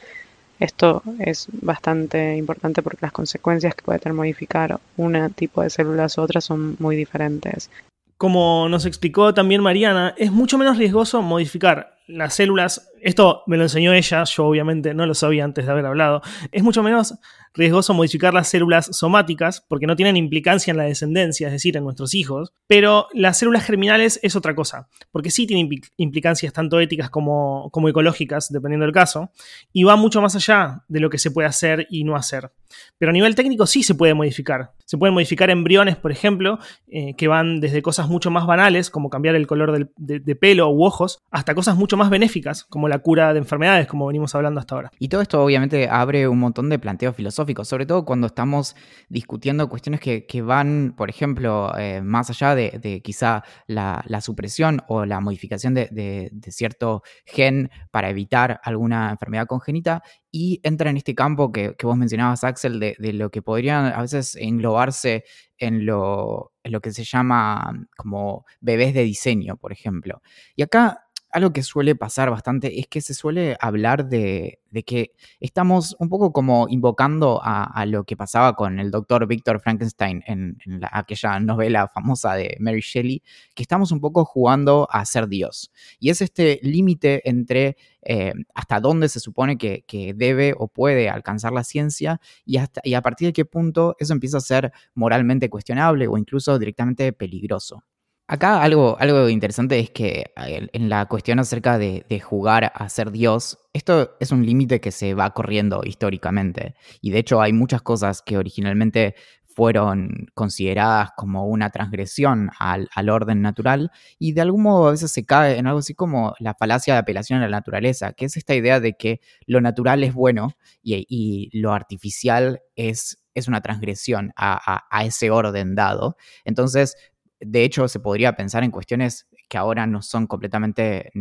Esto 0.59 1.03
es 1.19 1.47
bastante 1.51 2.35
importante 2.37 2.81
porque 2.81 2.99
las 3.01 3.11
consecuencias 3.11 3.75
que 3.75 3.83
puede 3.83 3.99
tener 3.99 4.15
modificar 4.15 4.79
un 4.97 5.33
tipo 5.33 5.61
de 5.61 5.69
células 5.69 6.17
u 6.17 6.21
otras 6.21 6.45
son 6.45 6.75
muy 6.79 6.95
diferentes. 6.95 7.69
Como 8.17 8.69
nos 8.69 8.85
explicó 8.85 9.33
también 9.33 9.61
Mariana, 9.61 10.13
es 10.17 10.31
mucho 10.31 10.57
menos 10.57 10.77
riesgoso 10.77 11.21
modificar 11.21 11.94
las 12.07 12.35
células, 12.35 12.91
esto 13.01 13.43
me 13.47 13.57
lo 13.57 13.63
enseñó 13.63 13.93
ella, 13.93 14.23
yo 14.23 14.45
obviamente 14.45 14.93
no 14.93 15.05
lo 15.05 15.13
sabía 15.13 15.43
antes 15.43 15.65
de 15.65 15.71
haber 15.71 15.85
hablado, 15.85 16.21
es 16.51 16.63
mucho 16.63 16.83
menos 16.83 17.15
riesgoso 17.55 17.93
modificar 17.93 18.33
las 18.33 18.49
células 18.49 18.89
somáticas 18.91 19.63
porque 19.67 19.87
no 19.87 19.95
tienen 19.95 20.17
implicancia 20.17 20.71
en 20.71 20.77
la 20.77 20.83
descendencia, 20.83 21.47
es 21.47 21.53
decir, 21.53 21.77
en 21.77 21.83
nuestros 21.83 22.13
hijos, 22.13 22.53
pero 22.67 23.07
las 23.13 23.39
células 23.39 23.63
germinales 23.63 24.19
es 24.23 24.35
otra 24.35 24.53
cosa, 24.55 24.87
porque 25.11 25.31
sí 25.31 25.47
tienen 25.47 25.69
implicancias 25.97 26.53
tanto 26.53 26.79
éticas 26.79 27.09
como, 27.09 27.69
como 27.71 27.89
ecológicas, 27.89 28.51
dependiendo 28.51 28.85
del 28.85 28.93
caso, 28.93 29.31
y 29.71 29.83
va 29.83 29.95
mucho 29.95 30.21
más 30.21 30.35
allá 30.35 30.83
de 30.87 30.99
lo 30.99 31.09
que 31.09 31.17
se 31.17 31.31
puede 31.31 31.47
hacer 31.47 31.87
y 31.89 32.03
no 32.03 32.15
hacer. 32.15 32.51
Pero 32.97 33.11
a 33.11 33.13
nivel 33.13 33.35
técnico 33.35 33.65
sí 33.65 33.83
se 33.83 33.95
puede 33.95 34.13
modificar. 34.13 34.73
Se 34.85 34.97
pueden 34.97 35.13
modificar 35.13 35.49
embriones, 35.49 35.95
por 35.95 36.11
ejemplo, 36.11 36.59
eh, 36.87 37.15
que 37.15 37.27
van 37.27 37.59
desde 37.59 37.81
cosas 37.81 38.07
mucho 38.09 38.31
más 38.31 38.45
banales, 38.45 38.89
como 38.89 39.09
cambiar 39.09 39.35
el 39.35 39.47
color 39.47 39.89
de, 39.95 40.35
pelo 40.35 40.69
u 40.69 40.83
ojos, 40.83 41.19
hasta 41.31 41.55
cosas 41.55 41.75
mucho 41.75 41.94
más 41.97 42.09
benéficas, 42.09 42.63
como 42.63 42.87
la 42.87 42.99
cura 42.99 43.33
de 43.33 43.39
enfermedades, 43.39 43.87
como 43.87 44.07
venimos 44.07 44.33
hablando 44.35 44.59
hasta 44.59 44.75
ahora. 44.75 44.91
Y 44.99 45.09
todo 45.09 45.21
esto 45.21 45.43
obviamente 45.43 45.87
abre 45.89 46.27
un 46.27 46.39
montón 46.39 46.69
de 46.69 46.79
planteos 46.79 47.15
filosóficos, 47.15 47.67
sobre 47.67 47.85
todo 47.85 48.05
cuando 48.05 48.27
estamos 48.27 48.75
discutiendo 49.09 49.69
cuestiones 49.69 49.99
que, 49.99 50.41
van, 50.41 50.93
por 50.97 51.09
ejemplo, 51.09 51.71
eh, 51.77 52.01
más 52.01 52.29
allá 52.29 52.55
de, 52.55 53.01
quizá 53.03 53.43
la, 53.67 54.03
supresión 54.21 54.81
o 54.87 55.05
la 55.05 55.19
modificación 55.19 55.73
de 55.73 56.31
cierto 56.49 57.03
gen 57.25 57.69
para 57.91 58.09
evitar 58.09 58.59
alguna 58.63 59.11
enfermedad 59.11 59.45
congénita 59.45 60.01
y 60.37 60.59
entra 60.63 60.89
en 60.89 60.97
este 60.97 61.15
campo 61.15 61.53
que, 61.53 61.77
vos 61.81 61.95
mencionabas, 61.95 62.43
Axel, 62.43 62.77
de, 62.77 63.13
lo 63.13 63.29
que 63.29 63.41
podrían 63.41 63.85
a 63.85 64.01
veces 64.01 64.35
englobarse 64.35 65.23
en 65.57 65.85
lo, 65.85 66.51
en 66.61 66.73
lo 66.73 66.81
que 66.81 66.91
se 66.91 67.05
llama 67.05 67.71
como 67.95 68.43
bebés 68.59 68.93
de 68.93 69.03
diseño, 69.03 69.55
por 69.55 69.71
ejemplo. 69.71 70.21
Y 70.57 70.63
acá 70.63 71.04
algo 71.35 71.51
que 71.51 71.63
suele 71.63 71.95
pasar 71.95 72.29
bastante 72.29 72.79
es 72.79 72.87
que 72.87 73.01
se 73.01 73.13
suele 73.13 73.57
hablar 73.59 74.07
de, 74.07 74.59
que 74.85 75.11
estamos 75.41 75.93
un 75.99 76.07
poco 76.07 76.31
como 76.31 76.67
invocando 76.69 77.41
a, 77.43 77.85
lo 77.85 78.05
que 78.05 78.15
pasaba 78.15 78.55
con 78.55 78.79
el 78.79 78.89
doctor 78.89 79.27
Víctor 79.27 79.59
Frankenstein 79.59 80.23
en, 80.27 80.57
aquella 80.93 81.37
novela 81.41 81.89
famosa 81.89 82.35
de 82.35 82.55
Mary 82.61 82.79
Shelley, 82.79 83.21
que 83.53 83.63
estamos 83.63 83.91
un 83.91 83.99
poco 83.99 84.23
jugando 84.23 84.87
a 84.89 85.03
ser 85.03 85.27
Dios. 85.27 85.73
Y 85.99 86.09
es 86.09 86.21
este 86.21 86.61
límite 86.63 87.21
entre 87.29 87.75
eh, 88.01 88.33
hasta 88.53 88.79
dónde 88.79 89.09
se 89.09 89.19
supone 89.19 89.57
que, 89.57 89.83
debe 90.15 90.53
o 90.57 90.69
puede 90.69 91.09
alcanzar 91.09 91.51
la 91.51 91.65
ciencia 91.65 92.21
y, 92.45 92.57
hasta, 92.57 92.79
y 92.85 92.93
a 92.93 93.01
partir 93.01 93.27
de 93.27 93.33
qué 93.33 93.43
punto 93.43 93.97
eso 93.99 94.13
empieza 94.13 94.37
a 94.37 94.41
ser 94.41 94.71
moralmente 94.93 95.49
cuestionable 95.49 96.07
o 96.07 96.17
incluso 96.17 96.57
directamente 96.57 97.11
peligroso. 97.11 97.83
Acá 98.27 98.63
algo, 98.63 98.97
algo 98.99 99.29
interesante 99.29 99.79
es 99.79 99.91
que 99.91 100.33
en 100.35 100.89
la 100.89 101.05
cuestión 101.05 101.37
acerca 101.37 101.77
de, 101.77 102.03
jugar 102.23 102.71
a 102.73 102.89
ser 102.89 103.11
Dios, 103.11 103.59
esto 103.71 104.17
es 104.19 104.31
un 104.31 104.43
límite 104.43 104.81
que 104.81 104.91
se 104.91 105.13
va 105.13 105.31
corriendo 105.31 105.81
históricamente. 105.85 106.73
Y 107.01 107.11
de 107.11 107.19
hecho 107.19 107.39
hay 107.39 107.53
muchas 107.53 107.83
cosas 107.83 108.23
que 108.23 108.39
originalmente 108.39 109.13
fueron 109.45 110.27
consideradas 110.33 111.11
como 111.15 111.45
una 111.45 111.69
transgresión 111.69 112.49
al, 112.59 112.89
orden 113.09 113.43
natural 113.43 113.91
y 114.17 114.33
de 114.33 114.41
algún 114.41 114.63
modo 114.63 114.87
a 114.87 114.91
veces 114.91 115.11
se 115.11 115.23
cae 115.23 115.57
en 115.57 115.67
algo 115.67 115.79
así 115.79 115.93
como 115.93 116.33
la 116.39 116.55
falacia 116.55 116.95
de 116.95 117.01
apelación 117.01 117.39
a 117.39 117.47
la 117.47 117.57
naturaleza, 117.57 118.13
que 118.13 118.25
es 118.25 118.37
esta 118.37 118.55
idea 118.55 118.79
de 118.79 118.93
que 118.97 119.21
lo 119.45 119.61
natural 119.61 120.03
es 120.03 120.15
bueno 120.15 120.57
y, 120.81 121.49
lo 121.53 121.73
artificial 121.73 122.63
es, 122.75 123.23
es 123.35 123.47
una 123.47 123.61
transgresión 123.61 124.33
a, 124.35 124.83
a, 124.89 125.05
ese 125.05 125.29
orden 125.29 125.75
dado. 125.75 126.17
Entonces, 126.43 126.97
de 127.39 127.63
hecho, 127.63 127.87
se 127.87 127.99
podría 127.99 128.35
pensar 128.35 128.63
en 128.63 128.71
cuestiones 128.71 129.27
que 129.49 129.57
ahora 129.57 129.85
no 129.85 130.01
son 130.01 130.25
completamente 130.25 131.11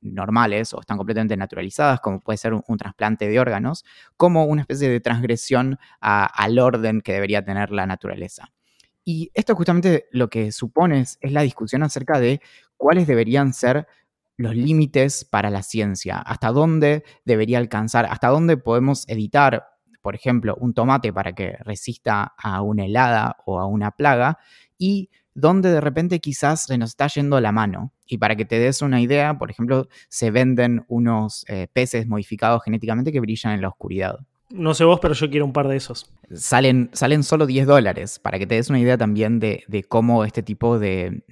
normales 0.00 0.72
o 0.72 0.80
están 0.80 0.96
completamente 0.96 1.36
naturalizadas, 1.36 2.00
como 2.00 2.20
puede 2.20 2.38
ser 2.38 2.54
un, 2.54 2.78
trasplante 2.78 3.28
de 3.28 3.38
órganos, 3.38 3.84
como 4.16 4.44
una 4.44 4.62
especie 4.62 4.88
de 4.88 5.00
transgresión 5.00 5.78
al 6.00 6.58
orden 6.58 7.00
que 7.00 7.12
debería 7.12 7.44
tener 7.44 7.70
la 7.70 7.86
naturaleza. 7.86 8.52
Y 9.04 9.30
esto 9.34 9.54
justamente 9.54 10.06
lo 10.10 10.28
que 10.28 10.52
supone 10.52 11.00
es, 11.00 11.18
la 11.22 11.42
discusión 11.42 11.82
acerca 11.82 12.18
de 12.18 12.40
cuáles 12.76 13.06
deberían 13.06 13.52
ser 13.52 13.86
los 14.36 14.54
límites 14.54 15.24
para 15.24 15.50
la 15.50 15.62
ciencia, 15.62 16.18
hasta 16.18 16.52
dónde 16.52 17.04
debería 17.24 17.58
alcanzar, 17.58 18.06
hasta 18.06 18.28
dónde 18.28 18.56
podemos 18.56 19.08
editar, 19.08 19.66
por 20.00 20.14
ejemplo, 20.14 20.56
un 20.60 20.74
tomate 20.74 21.12
para 21.12 21.34
que 21.34 21.56
resista 21.60 22.34
a 22.38 22.62
una 22.62 22.84
helada 22.84 23.36
o 23.46 23.58
a 23.58 23.66
una 23.66 23.90
plaga, 23.90 24.38
y 24.78 25.10
dónde 25.38 25.70
de 25.70 25.80
repente 25.80 26.20
quizás 26.20 26.64
se 26.64 26.78
nos 26.78 26.90
está 26.90 27.06
yendo 27.08 27.40
la 27.40 27.52
mano. 27.52 27.92
Y 28.06 28.18
para 28.18 28.36
que 28.36 28.44
te 28.44 28.58
des 28.58 28.82
una 28.82 29.00
idea, 29.00 29.38
por 29.38 29.50
ejemplo, 29.50 29.88
se 30.08 30.30
venden 30.30 30.84
unos 30.88 31.44
eh, 31.48 31.68
peces 31.72 32.06
modificados 32.06 32.62
genéticamente 32.64 33.12
que 33.12 33.20
brillan 33.20 33.52
en 33.52 33.62
la 33.62 33.68
oscuridad. 33.68 34.18
No 34.50 34.72
sé 34.72 34.84
vos, 34.84 34.98
pero 35.00 35.12
yo 35.12 35.28
quiero 35.28 35.44
un 35.44 35.52
par 35.52 35.68
de 35.68 35.76
esos. 35.76 36.10
Salen, 36.32 36.90
salen 36.94 37.22
solo 37.22 37.46
10 37.46 37.66
dólares, 37.66 38.18
para 38.18 38.38
que 38.38 38.46
te 38.46 38.54
des 38.54 38.70
una 38.70 38.80
idea 38.80 38.96
también 38.96 39.38
de, 39.40 39.64
cómo 39.88 40.24
este 40.24 40.42
tipo 40.42 40.78
de, 40.78 41.22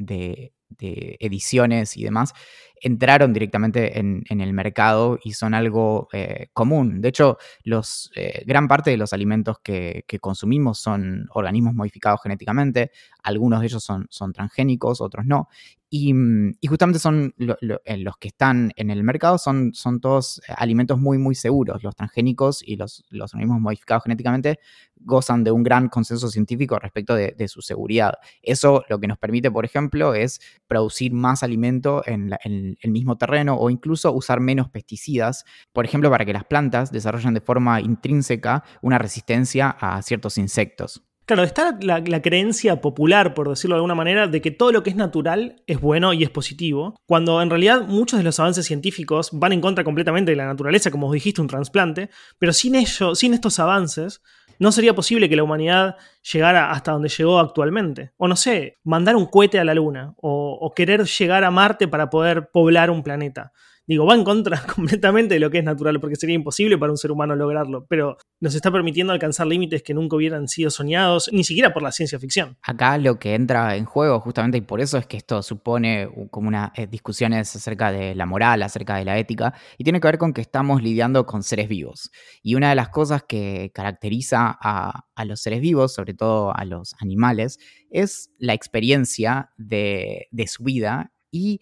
ediciones 0.79 1.97
y 1.97 2.05
demás 2.05 2.35
entraron 2.81 3.33
directamente 3.33 3.99
en, 3.99 4.25
el 4.29 4.53
mercado 4.53 5.19
y 5.23 5.33
son 5.33 5.55
algo 5.55 6.09
eh, 6.13 6.49
común. 6.53 7.01
De 7.01 7.09
hecho, 7.09 7.39
eh, 7.65 8.45
gran 8.47 8.69
parte 8.69 8.91
de 8.91 8.97
los 8.97 9.13
alimentos 9.13 9.59
que, 9.63 10.05
consumimos 10.21 10.79
son 10.79 11.29
organismos 11.33 11.75
modificados 11.75 12.21
genéticamente, 12.23 12.91
algunos 13.23 13.61
de 13.61 13.67
ellos 13.67 13.85
son 13.85 14.33
transgénicos, 14.33 15.01
otros 15.01 15.27
no, 15.27 15.49
Mm, 15.93 16.51
y, 16.61 16.67
justamente 16.67 16.99
son 16.99 17.33
eh, 17.39 17.97
los 17.99 18.17
que 18.19 18.29
están 18.29 18.73
en 18.77 18.91
el 18.91 19.05
mercado, 19.05 19.39
son, 19.39 19.73
son 19.73 20.01
todos 20.01 20.41
eh, 20.49 20.53
alimentos 20.57 20.99
muy, 20.99 21.17
muy 21.19 21.35
seguros. 21.35 21.83
Los 21.85 21.95
transgénicos 21.95 22.63
y 22.63 22.77
los, 22.77 23.05
los 23.11 23.33
organismos 23.33 23.61
modificados 23.61 24.03
genéticamente 24.03 24.59
gozan 24.97 25.45
de 25.45 25.53
un 25.53 25.63
gran 25.63 25.89
consenso 25.89 26.29
científico 26.29 26.79
respecto 26.79 27.15
de, 27.15 27.49
su 27.49 27.63
seguridad. 27.63 28.15
Eso 28.43 28.85
lo 28.89 28.99
que 28.99 29.07
nos 29.07 29.19
permite, 29.19 29.51
por 29.51 29.65
ejemplo, 29.65 30.15
es 30.15 30.41
producir 30.67 31.13
más 31.13 31.43
alimento 31.43 32.03
en, 32.07 32.33
en, 32.43 32.77
el 32.81 32.91
mismo 32.91 33.17
terreno 33.17 33.57
o 33.57 33.71
incluso 33.71 34.13
usar 34.13 34.41
menos 34.41 34.69
pesticidas, 34.71 35.45
por 35.73 35.85
ejemplo, 35.85 36.11
para 36.11 36.25
que 36.25 36.33
las 36.33 36.45
plantas 36.45 36.91
desarrollen 36.91 37.35
de 37.35 37.41
forma 37.41 37.81
intrínseca 37.81 38.65
una 38.83 38.99
resistencia 38.99 39.71
a 39.71 40.03
ciertos 40.03 40.39
insectos. 40.39 41.05
Claro, 41.27 41.43
está 41.43 41.77
la, 41.81 42.23
creencia 42.23 42.81
popular, 42.81 43.35
por 43.35 43.49
decirlo 43.49 43.75
de 43.75 43.79
alguna 43.79 43.97
manera, 43.97 44.29
de 44.29 44.41
que 44.41 44.53
todo 44.53 44.71
lo 44.71 44.85
que 44.85 44.91
es 44.91 44.97
natural 44.97 45.61
es 45.67 45.81
bueno 45.81 46.13
y 46.13 46.23
es 46.23 46.31
positivo, 46.31 47.01
cuando 47.05 47.43
en 47.43 47.51
realidad 47.51 47.83
muchos 47.83 48.19
de 48.19 48.23
los 48.23 48.39
avances 48.39 48.65
científicos 48.65 49.31
van 49.33 49.53
en 49.53 49.61
contra 49.61 49.83
completamente 49.83 50.31
de 50.31 50.37
la 50.37 50.47
naturaleza, 50.47 50.93
como 50.93 51.13
dijiste, 51.13 51.41
un 51.41 51.49
trasplante, 51.49 52.11
pero 52.39 52.53
sin 52.53 52.77
ello, 52.77 53.17
sin 53.17 53.35
estos 53.35 53.59
avances, 53.59 54.23
no 54.61 54.71
sería 54.71 54.95
posible 54.95 55.29
que 55.29 55.35
la 55.35 55.43
humanidad 55.43 55.97
llegara 56.33 56.71
hasta 56.71 56.93
donde 56.93 57.09
llegó 57.09 57.41
actualmente. 57.41 58.13
O 58.19 58.29
no 58.29 58.37
sé, 58.37 58.79
mandar 58.85 59.17
un 59.17 59.27
cohete 59.27 59.59
a 59.59 59.65
la 59.65 59.75
Luna, 59.75 60.15
o 60.19 60.73
querer 60.77 61.07
llegar 61.07 61.43
a 61.43 61.51
Marte 61.51 61.89
para 61.89 62.09
poder 62.09 62.51
poblar 62.53 62.89
un 62.89 63.03
planeta 63.03 63.53
digo, 63.87 64.05
va 64.05 64.15
en 64.15 64.25
contra 64.25 64.63
completamente 64.75 65.35
de 65.35 65.41
lo 65.41 65.51
que 65.51 65.59
es 65.59 65.65
natural, 65.65 66.01
porque 66.01 66.17
sería 66.17 66.35
imposible 66.35 66.77
para 66.77 66.93
un 66.93 66.99
ser 66.99 67.13
humano 67.13 67.37
lograrlo, 67.37 67.87
pero 67.89 68.19
nos 68.41 68.55
está 68.55 68.71
permitiendo 68.71 69.13
alcanzar 69.13 69.47
límites 69.47 69.83
que 69.83 69.95
nunca 69.95 70.17
hubieran 70.17 70.49
sido 70.49 70.71
soñados, 70.71 71.31
ni 71.33 71.45
siquiera 71.45 71.73
por 71.73 71.83
la 71.83 71.93
ciencia 71.93 72.19
ficción. 72.19 72.57
Acá 72.63 72.99
lo 72.99 73.19
que 73.19 73.35
entra 73.35 73.77
en 73.77 73.85
juego, 73.85 74.21
justamente, 74.21 74.59
y 74.59 74.63
por 74.63 74.81
eso 74.81 74.99
es 74.99 75.07
que 75.07 75.17
esto 75.17 75.43
supone 75.43 76.09
como 76.31 76.49
unas 76.49 76.71
eh, 76.77 76.87
discusiones 76.87 77.55
acerca 77.55 77.93
de 77.93 78.15
la 78.15 78.27
moral, 78.27 78.63
acerca 78.63 78.97
de 78.97 79.05
la 79.05 79.19
ética, 79.19 79.55
y 79.79 79.85
tiene 79.85 80.01
que 80.01 80.09
ver 80.09 80.19
con 80.19 80.33
que 80.33 80.41
estamos 80.41 80.83
lidiando 80.83 81.25
con 81.27 81.43
seres 81.43 81.69
vivos. 81.69 82.11
Y 82.43 82.55
una 82.55 82.71
de 82.71 82.75
las 82.75 82.89
cosas 82.89 83.23
que 83.23 83.71
caracteriza 83.73 84.57
a, 84.61 85.05
los 85.25 85.41
seres 85.41 85.61
vivos, 85.61 85.95
sobre 85.95 86.15
todo 86.15 86.55
a 86.55 86.65
los 86.65 86.95
animales, 87.01 87.59
es 87.91 88.31
la 88.39 88.53
experiencia 88.53 89.51
de, 89.57 90.29
de 90.31 90.47
su 90.47 90.63
vida 90.63 91.13
y, 91.31 91.61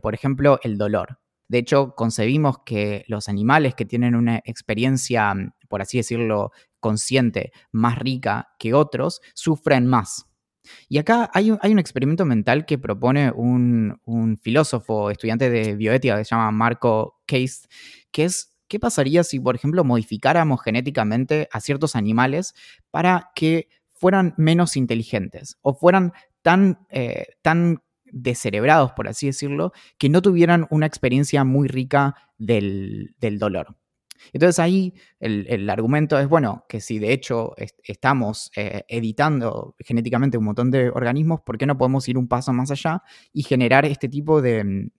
por 0.00 0.14
ejemplo, 0.14 0.58
el 0.62 0.78
dolor. 0.78 1.18
De 1.48 1.58
hecho, 1.58 1.94
concebimos 1.94 2.58
que 2.64 3.04
los 3.08 3.28
animales 3.28 3.74
que 3.74 3.84
tienen 3.84 4.14
una 4.14 4.40
experiencia, 4.44 5.34
por 5.68 5.82
así 5.82 5.98
decirlo, 5.98 6.52
consciente 6.80 7.52
más 7.72 7.98
rica 7.98 8.48
que 8.58 8.74
otros, 8.74 9.20
sufren 9.34 9.86
más. 9.86 10.26
Y 10.88 10.98
acá 10.98 11.30
hay 11.34 11.50
un, 11.50 11.58
hay 11.60 11.72
un 11.72 11.78
experimento 11.78 12.24
mental 12.24 12.64
que 12.64 12.78
propone 12.78 13.30
un, 13.30 13.98
filósofo, 14.40 15.10
estudiante 15.10 15.50
de 15.50 15.74
bioética 15.76 16.16
que 16.16 16.24
se 16.24 16.34
llama 16.34 16.50
Marco 16.50 17.20
Case, 17.26 17.68
que 18.10 18.24
es 18.24 18.50
¿qué 18.68 18.78
pasaría 18.80 19.24
si, 19.24 19.40
por 19.40 19.54
ejemplo, 19.54 19.84
modificáramos 19.84 20.62
genéticamente 20.62 21.48
a 21.52 21.60
ciertos 21.60 21.96
animales 21.96 22.54
para 22.90 23.30
que 23.34 23.68
fueran 23.92 24.34
menos 24.36 24.76
inteligentes 24.76 25.58
o 25.62 25.74
fueran 25.74 26.12
tan, 26.42 26.86
eh, 26.90 27.26
tan 27.42 27.82
descerebrados, 28.14 28.92
por 28.92 29.08
así 29.08 29.26
decirlo, 29.26 29.72
que 29.98 30.08
no 30.08 30.22
tuvieran 30.22 30.66
una 30.70 30.86
experiencia 30.86 31.44
muy 31.44 31.68
rica 31.68 32.14
del, 32.38 33.14
dolor. 33.20 33.76
Entonces 34.32 34.58
ahí 34.58 34.94
el, 35.18 35.68
argumento 35.68 36.18
es, 36.18 36.28
bueno, 36.28 36.64
que 36.68 36.80
si 36.80 36.98
de 36.98 37.12
hecho 37.12 37.54
estamos 37.82 38.50
eh, 38.56 38.84
editando 38.88 39.74
genéticamente 39.80 40.38
un 40.38 40.44
montón 40.44 40.70
de 40.70 40.88
organismos, 40.88 41.40
¿por 41.42 41.58
qué 41.58 41.66
no 41.66 41.76
podemos 41.76 42.08
ir 42.08 42.16
un 42.16 42.28
paso 42.28 42.52
más 42.52 42.70
allá 42.70 43.02
y 43.32 43.42
generar 43.42 43.84
este 43.84 44.08
tipo 44.08 44.40
de, 44.40 44.90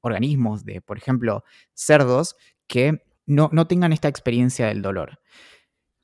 organismos, 0.00 0.64
de, 0.64 0.80
por 0.80 0.96
ejemplo, 0.96 1.44
cerdos, 1.74 2.36
que 2.66 3.02
no, 3.26 3.50
no 3.52 3.66
tengan 3.66 3.92
esta 3.92 4.08
experiencia 4.08 4.68
del 4.68 4.80
dolor? 4.80 5.18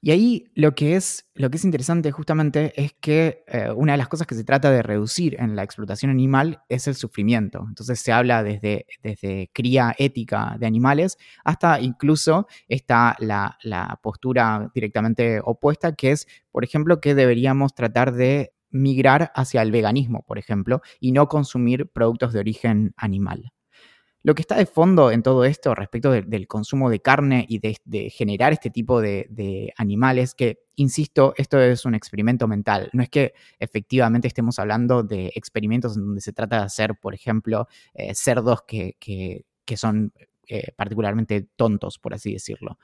Y 0.06 0.10
ahí 0.10 0.44
lo 0.54 0.74
que 0.74 0.96
es, 0.96 1.30
lo 1.34 1.48
que 1.48 1.56
es 1.56 1.64
interesante 1.64 2.12
justamente 2.12 2.74
es 2.76 2.92
que 3.00 3.42
eh, 3.46 3.70
una 3.74 3.92
de 3.92 3.96
las 3.96 4.08
cosas 4.08 4.26
que 4.26 4.34
se 4.34 4.44
trata 4.44 4.70
de 4.70 4.82
reducir 4.82 5.34
en 5.40 5.56
la 5.56 5.62
explotación 5.62 6.10
animal 6.10 6.60
es 6.68 6.86
el 6.86 6.94
sufrimiento. 6.94 7.64
Entonces 7.66 8.00
se 8.00 8.12
habla 8.12 8.42
desde, 8.42 8.84
desde 9.02 9.48
cría 9.54 9.94
ética 9.96 10.56
de 10.60 10.66
animales 10.66 11.16
hasta 11.42 11.80
incluso 11.80 12.46
está 12.68 13.16
la, 13.18 13.56
la 13.62 13.98
postura 14.02 14.70
directamente 14.74 15.40
opuesta, 15.42 15.94
que 15.94 16.10
es, 16.10 16.26
por 16.52 16.64
ejemplo, 16.64 17.00
que 17.00 17.14
deberíamos 17.14 17.74
tratar 17.74 18.12
de 18.12 18.52
migrar 18.68 19.32
hacia 19.34 19.62
el 19.62 19.72
veganismo, 19.72 20.22
por 20.26 20.36
ejemplo, 20.36 20.82
y 21.00 21.12
no 21.12 21.28
consumir 21.28 21.88
productos 21.88 22.34
de 22.34 22.40
origen 22.40 22.92
animal. 22.98 23.53
Lo 24.24 24.34
que 24.34 24.40
está 24.40 24.56
de 24.56 24.64
fondo 24.64 25.10
en 25.10 25.22
todo 25.22 25.44
esto 25.44 25.74
respecto 25.74 26.10
del 26.10 26.46
consumo 26.46 26.88
de 26.88 27.00
carne 27.00 27.44
y 27.46 27.58
de, 27.58 28.08
generar 28.08 28.54
este 28.54 28.70
tipo 28.70 29.02
de, 29.02 29.74
animales, 29.76 30.34
que, 30.34 30.60
insisto, 30.76 31.34
esto 31.36 31.60
es 31.60 31.84
un 31.84 31.94
experimento 31.94 32.48
mental. 32.48 32.88
No 32.94 33.02
es 33.02 33.10
que 33.10 33.34
efectivamente 33.58 34.26
estemos 34.26 34.58
hablando 34.58 35.02
de 35.02 35.30
experimentos 35.34 35.98
en 35.98 36.06
donde 36.06 36.22
se 36.22 36.32
trata 36.32 36.60
de 36.60 36.62
hacer, 36.64 36.94
por 36.98 37.14
ejemplo, 37.14 37.68
eh, 37.92 38.14
cerdos 38.14 38.62
que, 38.66 38.96
son 39.76 40.14
eh, 40.48 40.72
particularmente 40.74 41.46
tontos, 41.54 41.98
por 41.98 42.14
así 42.14 42.32
decirlo. 42.32 42.78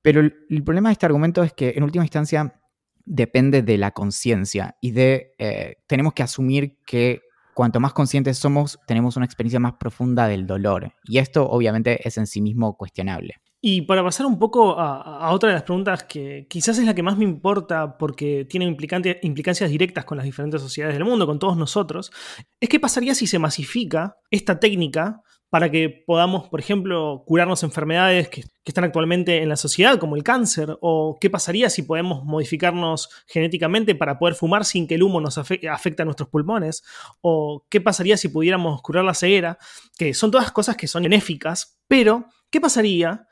Pero 0.00 0.20
el, 0.20 0.62
problema 0.62 0.90
de 0.90 0.92
este 0.92 1.06
argumento 1.06 1.42
es 1.42 1.52
que 1.54 1.72
en 1.74 1.82
última 1.82 2.04
instancia 2.04 2.60
depende 3.04 3.62
de 3.62 3.78
la 3.78 3.90
conciencia 3.90 4.76
y 4.80 4.92
de 4.92 5.34
eh, 5.38 5.78
tenemos 5.88 6.12
que 6.12 6.22
asumir 6.22 6.78
que 6.86 7.22
cuanto 7.54 7.80
más 7.80 7.92
conscientes 7.92 8.38
somos, 8.38 8.78
tenemos 8.86 9.16
una 9.16 9.26
experiencia 9.26 9.60
más 9.60 9.74
profunda 9.74 10.28
del 10.28 10.46
dolor. 10.46 10.92
Y 11.04 11.18
esto 11.18 11.48
obviamente 11.48 12.06
es 12.06 12.18
en 12.18 12.26
sí 12.26 12.40
mismo 12.40 12.76
cuestionable. 12.76 13.34
Y 13.64 13.82
para 13.82 14.02
pasar 14.02 14.26
un 14.26 14.40
poco 14.40 14.76
a, 14.76 15.30
otra 15.30 15.50
de 15.50 15.54
las 15.54 15.62
preguntas 15.62 16.02
que 16.02 16.46
quizás 16.50 16.78
es 16.78 16.84
la 16.84 16.94
que 16.94 17.04
más 17.04 17.16
me 17.16 17.24
importa 17.24 17.96
porque 17.96 18.44
tiene 18.44 18.66
implicancias 18.66 19.70
directas 19.70 20.04
con 20.04 20.16
las 20.16 20.24
diferentes 20.24 20.60
sociedades 20.60 20.96
del 20.96 21.04
mundo, 21.04 21.28
con 21.28 21.38
todos 21.38 21.56
nosotros, 21.56 22.10
es 22.58 22.68
qué 22.68 22.80
pasaría 22.80 23.14
si 23.14 23.28
se 23.28 23.38
masifica 23.38 24.16
esta 24.32 24.58
técnica 24.58 25.22
para 25.52 25.70
que 25.70 26.02
podamos, 26.06 26.48
por 26.48 26.60
ejemplo, 26.60 27.24
curarnos 27.26 27.62
enfermedades 27.62 28.30
que, 28.30 28.42
están 28.64 28.84
actualmente 28.84 29.42
en 29.42 29.50
la 29.50 29.56
sociedad, 29.56 29.98
como 29.98 30.16
el 30.16 30.22
cáncer, 30.22 30.78
o 30.80 31.18
qué 31.20 31.28
pasaría 31.28 31.68
si 31.68 31.82
podemos 31.82 32.24
modificarnos 32.24 33.10
genéticamente 33.26 33.94
para 33.94 34.18
poder 34.18 34.34
fumar 34.34 34.64
sin 34.64 34.86
que 34.86 34.94
el 34.94 35.02
humo 35.02 35.20
nos 35.20 35.36
afecte, 35.36 35.68
a 35.68 36.04
nuestros 36.06 36.30
pulmones, 36.30 36.82
o 37.20 37.66
qué 37.68 37.82
pasaría 37.82 38.16
si 38.16 38.28
pudiéramos 38.28 38.80
curar 38.80 39.04
la 39.04 39.12
ceguera, 39.12 39.58
que 39.98 40.14
son 40.14 40.30
todas 40.30 40.52
cosas 40.52 40.74
que 40.74 40.86
son 40.88 41.02
benéficas, 41.02 41.78
pero 41.86 42.24
¿qué 42.50 42.58
pasaría 42.58 43.26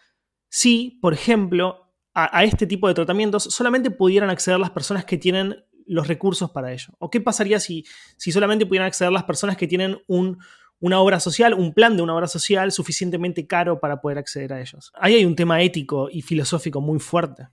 si, 0.51 0.99
por 1.01 1.15
ejemplo, 1.15 1.95
a, 2.13 2.45
este 2.45 2.67
tipo 2.67 2.87
de 2.87 2.93
tratamientos 2.93 3.45
solamente 3.45 3.91
pudieran 3.91 4.29
acceder 4.29 4.61
las 4.61 4.73
personas 4.73 5.07
que 5.07 5.17
tienen 5.17 5.65
los 5.87 6.07
recursos 6.07 6.51
para 6.51 6.71
ello? 6.71 6.93
¿O 6.99 7.09
qué 7.09 7.23
pasaría 7.23 7.61
si, 7.61 7.87
si 8.19 8.31
solamente 8.31 8.67
pudieran 8.67 8.89
acceder 8.89 9.11
las 9.11 9.25
personas 9.25 9.57
que 9.57 9.67
tienen 9.67 10.03
un, 10.07 10.39
una 10.81 11.01
obra 11.01 11.21
social, 11.21 11.55
un 11.55 11.73
plan 11.73 11.97
de 11.97 12.03
una 12.03 12.15
obra 12.15 12.27
social 12.27 12.73
suficientemente 12.73 13.47
caro 13.47 13.81
para 13.81 14.01
poder 14.01 14.19
acceder 14.19 14.53
a 14.53 14.61
ellos. 14.61 14.93
Ahí 14.95 15.15
hay 15.15 15.25
un 15.25 15.37
tema 15.37 15.63
ético 15.63 16.09
y 16.11 16.23
filosófico 16.23 16.81
muy 16.81 16.99
fuerte. 16.99 17.49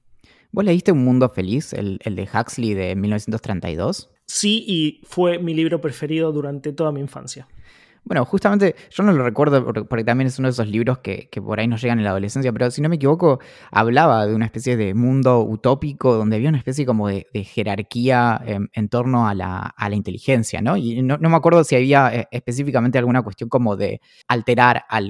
¿Vos 0.52 0.64
leíste 0.64 0.92
Un 0.94 1.04
Mundo 1.04 1.30
Feliz, 1.30 1.74
el, 1.74 2.00
de 2.00 2.30
Huxley 2.34 2.74
de 2.74 2.96
1932? 2.96 4.10
Sí, 4.26 4.64
y 4.68 5.02
fue 5.06 5.40
mi 5.40 5.54
libro 5.54 5.82
preferido 5.82 6.32
durante 6.32 6.72
toda 6.74 6.92
mi 6.92 7.02
infancia. 7.02 7.48
Bueno, 8.08 8.24
justamente 8.24 8.74
yo 8.90 9.04
no 9.04 9.12
lo 9.12 9.22
recuerdo 9.22 9.66
porque, 9.66 10.06
también 10.06 10.28
es 10.28 10.40
uno 10.40 10.48
de 10.48 10.52
esos 10.52 10.68
libros 10.70 11.00
que, 11.00 11.30
por 11.44 11.60
ahí 11.60 11.68
nos 11.68 11.82
llegan 11.82 11.98
en 11.98 12.06
la 12.06 12.12
adolescencia, 12.12 12.54
pero 12.54 12.72
si 12.72 12.82
no 12.82 12.88
me 12.88 12.96
equivoco, 12.96 13.40
hablaba 13.70 14.26
de 14.26 14.34
una 14.34 14.46
especie 14.46 14.78
de 14.78 14.94
mundo 14.94 15.42
utópico 15.44 16.16
donde 16.16 16.38
había 16.38 16.48
una 16.48 16.58
especie 16.58 16.86
como 16.86 17.10
de, 17.10 17.28
jerarquía 17.34 18.42
en, 18.46 18.88
torno 18.88 19.28
a 19.28 19.34
la, 19.34 19.74
inteligencia, 19.92 20.62
¿no? 20.62 20.78
Y 20.78 21.02
no, 21.02 21.18
me 21.18 21.36
acuerdo 21.36 21.66
si 21.66 21.76
había 21.76 22.16
eh, 22.16 22.28
específicamente 22.32 22.98
alguna 22.98 23.22
cuestión 23.24 23.50
como 23.50 23.76
de 23.76 24.00
alterar 24.30 24.86
a 24.88 25.02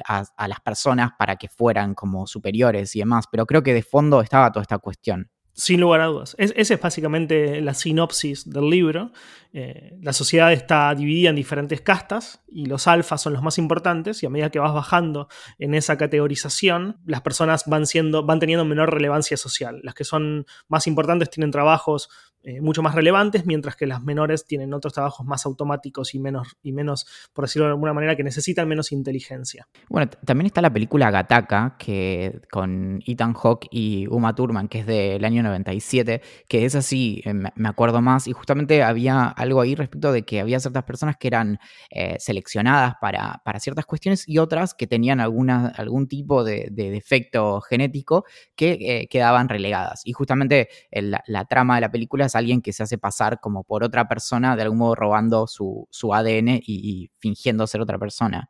las 0.48 0.60
personas 0.62 1.12
para 1.20 1.36
que 1.36 1.50
fueran 1.50 1.94
como 1.94 2.26
superiores 2.26 2.96
y 2.96 3.00
demás, 3.00 3.26
pero 3.32 3.46
creo 3.46 3.62
que 3.62 3.76
de 3.76 3.84
fondo 3.84 4.22
estaba 4.22 4.52
toda 4.52 4.64
esta 4.64 4.80
cuestión. 4.80 5.30
Sin 5.60 5.82
lugar 5.82 6.02
a 6.02 6.06
dudas. 6.06 6.36
esa 6.38 6.74
es 6.76 6.80
básicamente 6.80 7.62
la 7.62 7.74
sinopsis 7.74 8.48
del 8.48 8.70
libro. 8.70 9.12
Eh, 9.54 9.98
la 10.04 10.14
sociedad 10.14 10.54
está 10.54 10.94
dividida 10.94 11.32
en 11.32 11.36
diferentes 11.36 11.82
castas 11.82 12.44
y 12.48 12.68
los 12.68 12.88
alfas 12.88 13.24
son 13.24 13.34
los 13.34 13.42
más 13.42 13.58
importantes 13.58 14.22
y 14.22 14.28
a 14.28 14.30
medida 14.30 14.52
que 14.52 14.60
vas 14.60 14.72
bajando 14.72 15.30
en 15.58 15.74
esa 15.74 15.98
categorización, 15.98 17.00
las 17.08 17.22
personas 17.22 17.64
van, 17.66 17.88
siendo, 17.88 18.24
van 18.24 18.40
teniendo 18.40 18.66
menor 18.66 18.94
relevancia 18.94 19.36
social. 19.36 19.80
Las 19.82 19.96
que 19.96 20.04
son 20.04 20.46
más 20.68 20.86
importantes 20.86 21.32
tienen 21.32 21.50
trabajos 21.50 22.12
eh, 22.48 22.62
mucho 22.62 22.82
más 22.82 22.96
relevantes, 22.96 23.46
mientras 23.46 23.76
que 23.76 23.86
las 23.86 24.02
menores 24.02 24.46
tienen 24.46 24.74
otros 24.74 24.94
trabajos 24.94 25.28
más 25.28 25.46
automáticos 25.46 26.16
y 26.16 26.20
menos, 26.20 26.56
y 26.64 26.72
menos, 26.72 27.06
por 27.34 27.44
decirlo 27.44 27.66
de 27.66 27.72
alguna 27.72 27.92
manera, 27.92 28.16
que 28.16 28.24
necesitan 28.24 28.70
menos 28.70 28.94
inteligencia. 28.94 29.68
Bueno, 29.90 30.10
también 30.24 30.46
está 30.46 30.62
la 30.62 30.72
película 30.72 31.12
Gataka, 31.12 31.76
que 31.78 32.40
con 32.50 33.02
Ethan 33.06 33.34
Hawke 33.34 33.68
y 33.70 34.08
Uma 34.08 34.34
Thurman, 34.34 34.70
que 34.70 34.80
es 34.80 34.86
del 34.86 35.26
año 35.26 35.44
97, 35.44 36.22
que 36.48 36.64
es 36.64 36.76
así, 36.76 37.22
eh, 37.26 37.34
me 37.34 37.68
acuerdo 37.68 38.02
más, 38.02 38.30
y 38.30 38.32
justamente 38.32 38.82
había 38.82 39.26
algo 39.26 39.60
ahí 39.60 39.76
respecto 39.76 40.14
de 40.14 40.24
que 40.24 40.40
había 40.40 40.62
ciertas 40.62 40.86
personas 40.86 41.18
que 41.18 41.28
eran 41.28 41.60
eh, 41.90 42.16
seleccionadas 42.18 42.94
para, 43.02 43.42
ciertas 43.60 43.86
cuestiones 43.86 44.24
y 44.26 44.38
otras 44.38 44.74
que 44.74 44.88
tenían 44.88 45.20
alguna, 45.20 45.68
algún 45.76 46.08
tipo 46.08 46.46
de, 46.46 46.70
defecto 46.72 47.60
genético 47.60 48.24
que 48.56 49.06
quedaban 49.10 49.50
relegadas. 49.50 50.04
Y 50.06 50.14
justamente 50.14 50.70
la 50.92 51.46
trama 51.46 51.76
de 51.76 51.82
la 51.82 51.92
película 51.92 52.26
es 52.26 52.37
alguien 52.38 52.62
que 52.62 52.74
se 52.74 52.84
hace 52.84 52.98
pasar 52.98 53.40
como 53.40 53.64
por 53.64 53.84
otra 53.84 54.08
persona, 54.08 54.56
de 54.56 54.64
algún 54.64 54.80
modo 54.80 54.96
robando 54.96 55.48
su, 55.48 55.88
ADN 56.14 56.62
y, 56.66 57.10
fingiendo 57.20 57.68
ser 57.68 57.82
otra 57.82 57.98
persona. 58.00 58.50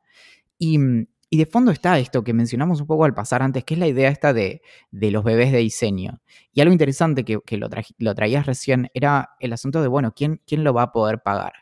Mm, 0.60 1.04
y, 1.30 1.38
de 1.38 1.46
fondo 1.46 1.72
está 1.72 2.00
esto 2.00 2.24
que 2.24 2.34
mencionamos 2.34 2.82
un 2.82 2.88
poco 2.88 3.06
al 3.06 3.14
pasar 3.14 3.42
antes, 3.42 3.64
que 3.64 3.74
es 3.74 3.80
la 3.80 3.88
idea 3.88 4.10
esta 4.10 4.34
de, 4.34 4.62
los 4.92 5.24
bebés 5.24 5.52
de 5.52 5.60
diseño. 5.60 6.22
Y 6.54 6.62
algo 6.62 6.72
interesante 6.72 7.24
que, 7.26 7.58
lo, 7.58 8.16
traías 8.16 8.46
recién 8.46 8.90
era 8.94 9.32
el 9.40 9.54
asunto 9.54 9.82
de, 9.82 9.88
bueno, 9.88 10.14
¿quién, 10.16 10.42
quién 10.46 10.64
lo 10.64 10.74
va 10.74 10.84
a 10.84 10.92
poder 10.92 11.22
pagar? 11.22 11.54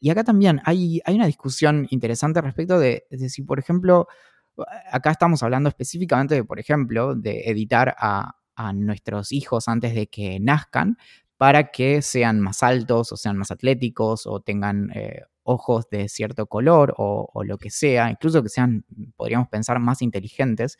Y 0.00 0.10
acá 0.10 0.24
también 0.24 0.60
hay, 0.64 1.00
hay 1.04 1.14
una 1.14 1.26
discusión 1.26 1.86
interesante 1.90 2.40
respecto 2.40 2.78
de, 2.78 3.06
de, 3.10 3.28
si, 3.28 3.42
por 3.42 3.58
ejemplo, 3.58 4.06
acá 4.90 5.10
estamos 5.10 5.42
hablando 5.42 5.68
específicamente 5.68 6.34
de, 6.34 6.44
por 6.44 6.60
ejemplo, 6.60 7.14
de 7.14 7.44
editar 7.46 7.94
a, 7.98 8.36
a 8.56 8.72
nuestros 8.72 9.32
hijos 9.32 9.68
antes 9.68 9.94
de 9.94 10.06
que 10.06 10.38
nazcan, 10.40 10.96
para 11.36 11.70
que 11.70 12.02
sean 12.02 12.40
más 12.40 12.62
altos 12.62 13.12
o 13.12 13.16
sean 13.16 13.36
más 13.36 13.50
atléticos 13.50 14.26
o 14.26 14.40
tengan 14.40 14.90
eh, 14.94 15.22
ojos 15.42 15.88
de 15.90 16.08
cierto 16.08 16.46
color 16.46 16.94
o, 16.96 17.42
lo 17.44 17.58
que 17.58 17.70
sea, 17.70 18.10
incluso 18.10 18.42
que 18.42 18.48
sean, 18.48 18.84
podríamos 19.16 19.48
pensar, 19.48 19.78
más 19.78 20.02
inteligentes. 20.02 20.78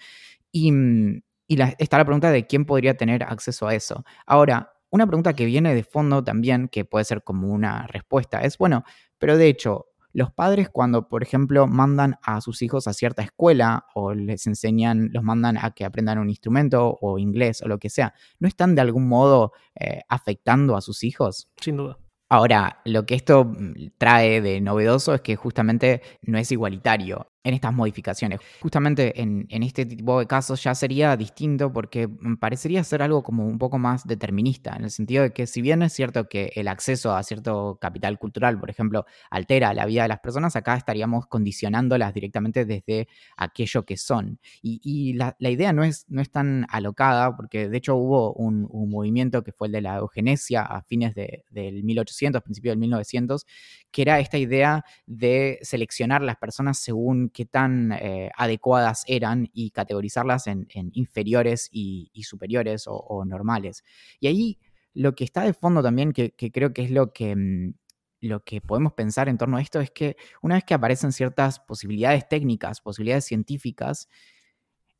Y, 0.52 0.72
mm, 0.72 1.22
está 1.48 1.98
la 1.98 2.04
pregunta 2.04 2.30
de 2.30 2.46
quién 2.46 2.64
podría 2.64 2.96
tener 2.96 3.22
acceso 3.24 3.66
a 3.68 3.74
eso. 3.74 4.04
Ahora, 4.26 4.72
una 4.90 5.06
pregunta 5.06 5.34
que 5.34 5.44
viene 5.44 5.74
de 5.74 5.82
fondo 5.84 6.22
también, 6.24 6.68
que 6.68 6.84
puede 6.84 7.04
ser 7.04 7.22
como 7.22 7.48
una 7.48 7.86
respuesta, 7.88 8.40
es, 8.40 8.58
bueno, 8.58 8.84
pero 9.18 9.36
de 9.36 9.48
hecho, 9.48 9.86
los 10.14 10.32
padres 10.32 10.70
cuando, 10.70 11.08
por 11.08 11.22
ejemplo, 11.22 11.66
mandan 11.66 12.18
a 12.22 12.40
sus 12.40 12.62
hijos 12.62 12.86
a 12.86 12.94
cierta 12.94 13.22
escuela 13.22 13.86
o 13.94 14.14
les 14.14 14.46
enseñan, 14.46 15.10
los 15.12 15.22
mandan 15.22 15.58
a 15.58 15.72
que 15.72 15.84
aprendan 15.84 16.18
un 16.18 16.30
instrumento 16.30 16.96
o 17.00 17.18
inglés 17.18 17.60
o 17.62 17.68
lo 17.68 17.78
que 17.78 17.90
sea, 17.90 18.14
¿no 18.38 18.48
están 18.48 18.74
de 18.74 18.80
algún 18.80 19.08
modo 19.08 19.52
eh, 19.74 20.00
afectando 20.08 20.76
a 20.76 20.80
sus 20.80 21.02
hijos? 21.04 21.50
Sin 21.60 21.76
duda. 21.76 21.98
Ahora, 22.28 22.80
lo 22.84 23.04
que 23.06 23.16
esto 23.16 23.44
mm, 23.44 23.90
trae 23.98 24.40
de 24.40 24.60
novedoso 24.60 25.14
es 25.14 25.20
que 25.20 25.36
justamente 25.36 26.00
no 26.22 26.38
es 26.38 26.50
igualitario 26.52 27.33
en 27.44 27.54
estas 27.54 27.74
modificaciones. 27.74 28.40
Justamente 28.60 29.20
en, 29.20 29.46
este 29.50 29.84
tipo 29.84 30.18
de 30.18 30.26
casos 30.26 30.62
ya 30.62 30.74
sería 30.74 31.16
distinto 31.16 31.72
porque 31.72 32.08
mm, 32.08 32.36
parecería 32.36 32.82
ser 32.82 33.02
algo 33.02 33.22
como 33.22 33.46
un 33.46 33.58
poco 33.58 33.78
más 33.78 34.06
determinista, 34.06 34.74
en 34.76 34.84
el 34.84 34.90
sentido 34.90 35.22
de 35.22 35.32
que 35.32 35.46
si 35.46 35.60
bien 35.60 35.82
es 35.82 35.92
cierto 35.92 36.28
que 36.28 36.52
el 36.54 36.68
acceso 36.68 37.14
a 37.14 37.22
cierto 37.22 37.78
capital 37.80 38.18
cultural, 38.18 38.58
por 38.58 38.70
ejemplo, 38.70 39.04
altera 39.30 39.74
la 39.74 39.84
vida 39.84 40.02
de 40.02 40.08
las 40.08 40.20
personas, 40.20 40.56
acá 40.56 40.74
estaríamos 40.76 41.26
condicionándolas 41.26 42.14
directamente 42.14 42.64
desde 42.64 43.08
aquello 43.36 43.84
que 43.84 43.98
son. 43.98 44.40
Y, 44.62 45.12
la, 45.14 45.36
idea 45.38 45.72
no 45.72 45.84
es, 45.84 46.06
no 46.08 46.22
es 46.22 46.30
tan 46.30 46.66
alocada, 46.70 47.36
porque 47.36 47.68
de 47.68 47.76
hecho 47.76 47.94
hubo 47.96 48.32
un, 48.32 48.68
movimiento 48.88 49.42
que 49.42 49.52
fue 49.52 49.68
el 49.68 49.72
de 49.72 49.80
la 49.82 49.96
eugenesia 49.96 50.62
a 50.62 50.82
fines 50.82 51.14
del 51.14 51.82
1800, 51.84 52.42
principios 52.42 52.72
del 52.72 52.78
1900, 52.78 53.46
que 53.90 54.02
era 54.02 54.18
esta 54.20 54.38
idea 54.38 54.84
de 55.06 55.58
seleccionar 55.62 56.22
las 56.22 56.36
personas 56.36 56.78
según 56.78 57.30
qué 57.34 57.44
tan 57.44 57.92
eh, 57.92 58.30
adecuadas 58.36 59.04
eran 59.08 59.50
y 59.52 59.70
categorizarlas 59.70 60.46
en, 60.46 60.66
inferiores 60.92 61.68
y, 61.70 62.10
superiores 62.22 62.84
o, 62.86 63.24
normales. 63.26 63.84
Y 64.20 64.28
ahí 64.28 64.58
lo 64.94 65.14
que 65.14 65.24
está 65.24 65.42
de 65.42 65.52
fondo 65.52 65.82
también, 65.82 66.12
que, 66.12 66.32
creo 66.32 66.72
que 66.72 66.84
es 66.84 66.90
lo 66.90 67.12
que, 67.12 67.34
mm, 67.34 67.74
lo 68.20 68.44
que 68.44 68.60
podemos 68.60 68.94
pensar 68.94 69.28
en 69.28 69.36
torno 69.36 69.56
a 69.56 69.60
esto, 69.60 69.80
es 69.80 69.90
que 69.90 70.16
una 70.40 70.54
vez 70.54 70.64
que 70.64 70.74
aparecen 70.74 71.12
ciertas 71.12 71.58
posibilidades 71.58 72.28
técnicas, 72.28 72.80
posibilidades 72.80 73.24
científicas, 73.26 74.08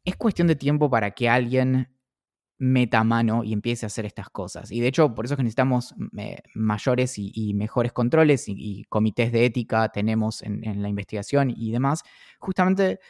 es 0.05 0.16
cuestión 0.16 0.49
de 0.49 0.57
tiempo 0.57 0.90
para 0.90 1.12
que 1.12 1.29
alguien 1.29 1.94
meta 2.64 3.05
mano 3.05 3.44
y 3.44 3.53
empiece 3.53 3.85
a 3.85 3.88
hacer 3.88 4.07
estas 4.07 4.31
cosas. 4.31 4.72
Y 4.72 4.81
de 4.81 4.88
hecho, 4.88 5.14
por 5.14 5.24
eso 5.24 5.35
es 5.35 5.37
que 5.37 5.42
necesitamos 5.42 5.94
eh, 6.16 6.38
mayores 6.55 7.14
y, 7.18 7.53
mejores 7.55 7.92
controles 7.92 8.44
y, 8.48 8.85
comités 8.88 9.33
de 9.33 9.44
ética 9.44 9.88
tenemos 9.90 10.42
en, 10.42 10.83
la 10.83 10.88
investigación 10.88 11.53
y 11.55 11.70
demás, 11.72 12.03
justamente, 12.38 13.00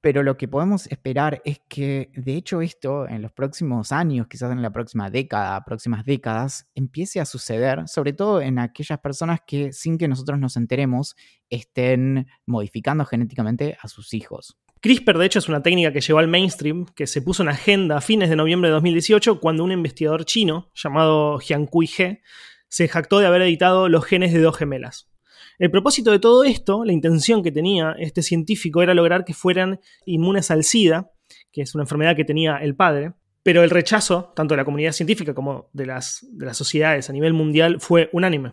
pero 0.00 0.22
lo 0.22 0.36
que 0.36 0.48
podemos 0.48 0.86
esperar 0.88 1.42
es 1.44 1.60
que, 1.68 2.10
de 2.16 2.34
hecho, 2.34 2.60
esto 2.62 3.06
en 3.06 3.22
los 3.22 3.32
próximos 3.32 3.92
años, 3.92 4.26
quizás 4.28 4.50
en 4.50 4.62
la 4.62 4.72
próxima 4.72 5.10
década, 5.10 5.62
próximas 5.64 6.04
décadas, 6.04 6.66
empiece 6.74 7.20
a 7.20 7.24
suceder, 7.24 7.86
sobre 7.86 8.12
todo 8.12 8.40
en 8.40 8.58
aquellas 8.58 8.98
personas 8.98 9.40
que, 9.46 9.72
sin 9.72 9.98
que 9.98 10.08
nosotros 10.08 10.38
nos 10.40 10.56
enteremos, 10.56 11.14
estén 11.50 12.26
modificando 12.46 13.04
genéticamente 13.04 13.76
a 13.80 13.88
sus 13.88 14.14
hijos. 14.14 14.56
CRISPR, 14.82 15.16
de 15.16 15.26
hecho, 15.26 15.38
es 15.38 15.48
una 15.48 15.62
técnica 15.62 15.92
que 15.92 16.00
llegó 16.00 16.18
al 16.18 16.26
mainstream, 16.26 16.86
que 16.96 17.06
se 17.06 17.22
puso 17.22 17.44
en 17.44 17.48
agenda 17.48 17.98
a 17.98 18.00
fines 18.00 18.28
de 18.28 18.34
noviembre 18.34 18.68
de 18.68 18.74
2018, 18.74 19.38
cuando 19.38 19.62
un 19.62 19.70
investigador 19.70 20.24
chino 20.24 20.72
llamado 20.74 21.38
Jiankui 21.38 21.88
He 21.98 22.20
se 22.66 22.88
jactó 22.88 23.20
de 23.20 23.26
haber 23.26 23.42
editado 23.42 23.88
los 23.88 24.04
genes 24.04 24.32
de 24.32 24.40
dos 24.40 24.56
gemelas. 24.56 25.08
El 25.60 25.70
propósito 25.70 26.10
de 26.10 26.18
todo 26.18 26.42
esto, 26.42 26.84
la 26.84 26.92
intención 26.92 27.44
que 27.44 27.52
tenía 27.52 27.94
este 27.96 28.22
científico, 28.22 28.82
era 28.82 28.92
lograr 28.92 29.24
que 29.24 29.34
fueran 29.34 29.78
inmunes 30.04 30.50
al 30.50 30.64
SIDA, 30.64 31.12
que 31.52 31.62
es 31.62 31.76
una 31.76 31.84
enfermedad 31.84 32.16
que 32.16 32.24
tenía 32.24 32.56
el 32.56 32.74
padre, 32.74 33.12
pero 33.44 33.62
el 33.62 33.70
rechazo, 33.70 34.32
tanto 34.34 34.54
de 34.54 34.56
la 34.56 34.64
comunidad 34.64 34.90
científica 34.90 35.32
como 35.32 35.70
de 35.72 35.86
las, 35.86 36.26
de 36.32 36.44
las 36.44 36.56
sociedades 36.56 37.08
a 37.08 37.12
nivel 37.12 37.34
mundial, 37.34 37.78
fue 37.78 38.10
unánime 38.12 38.52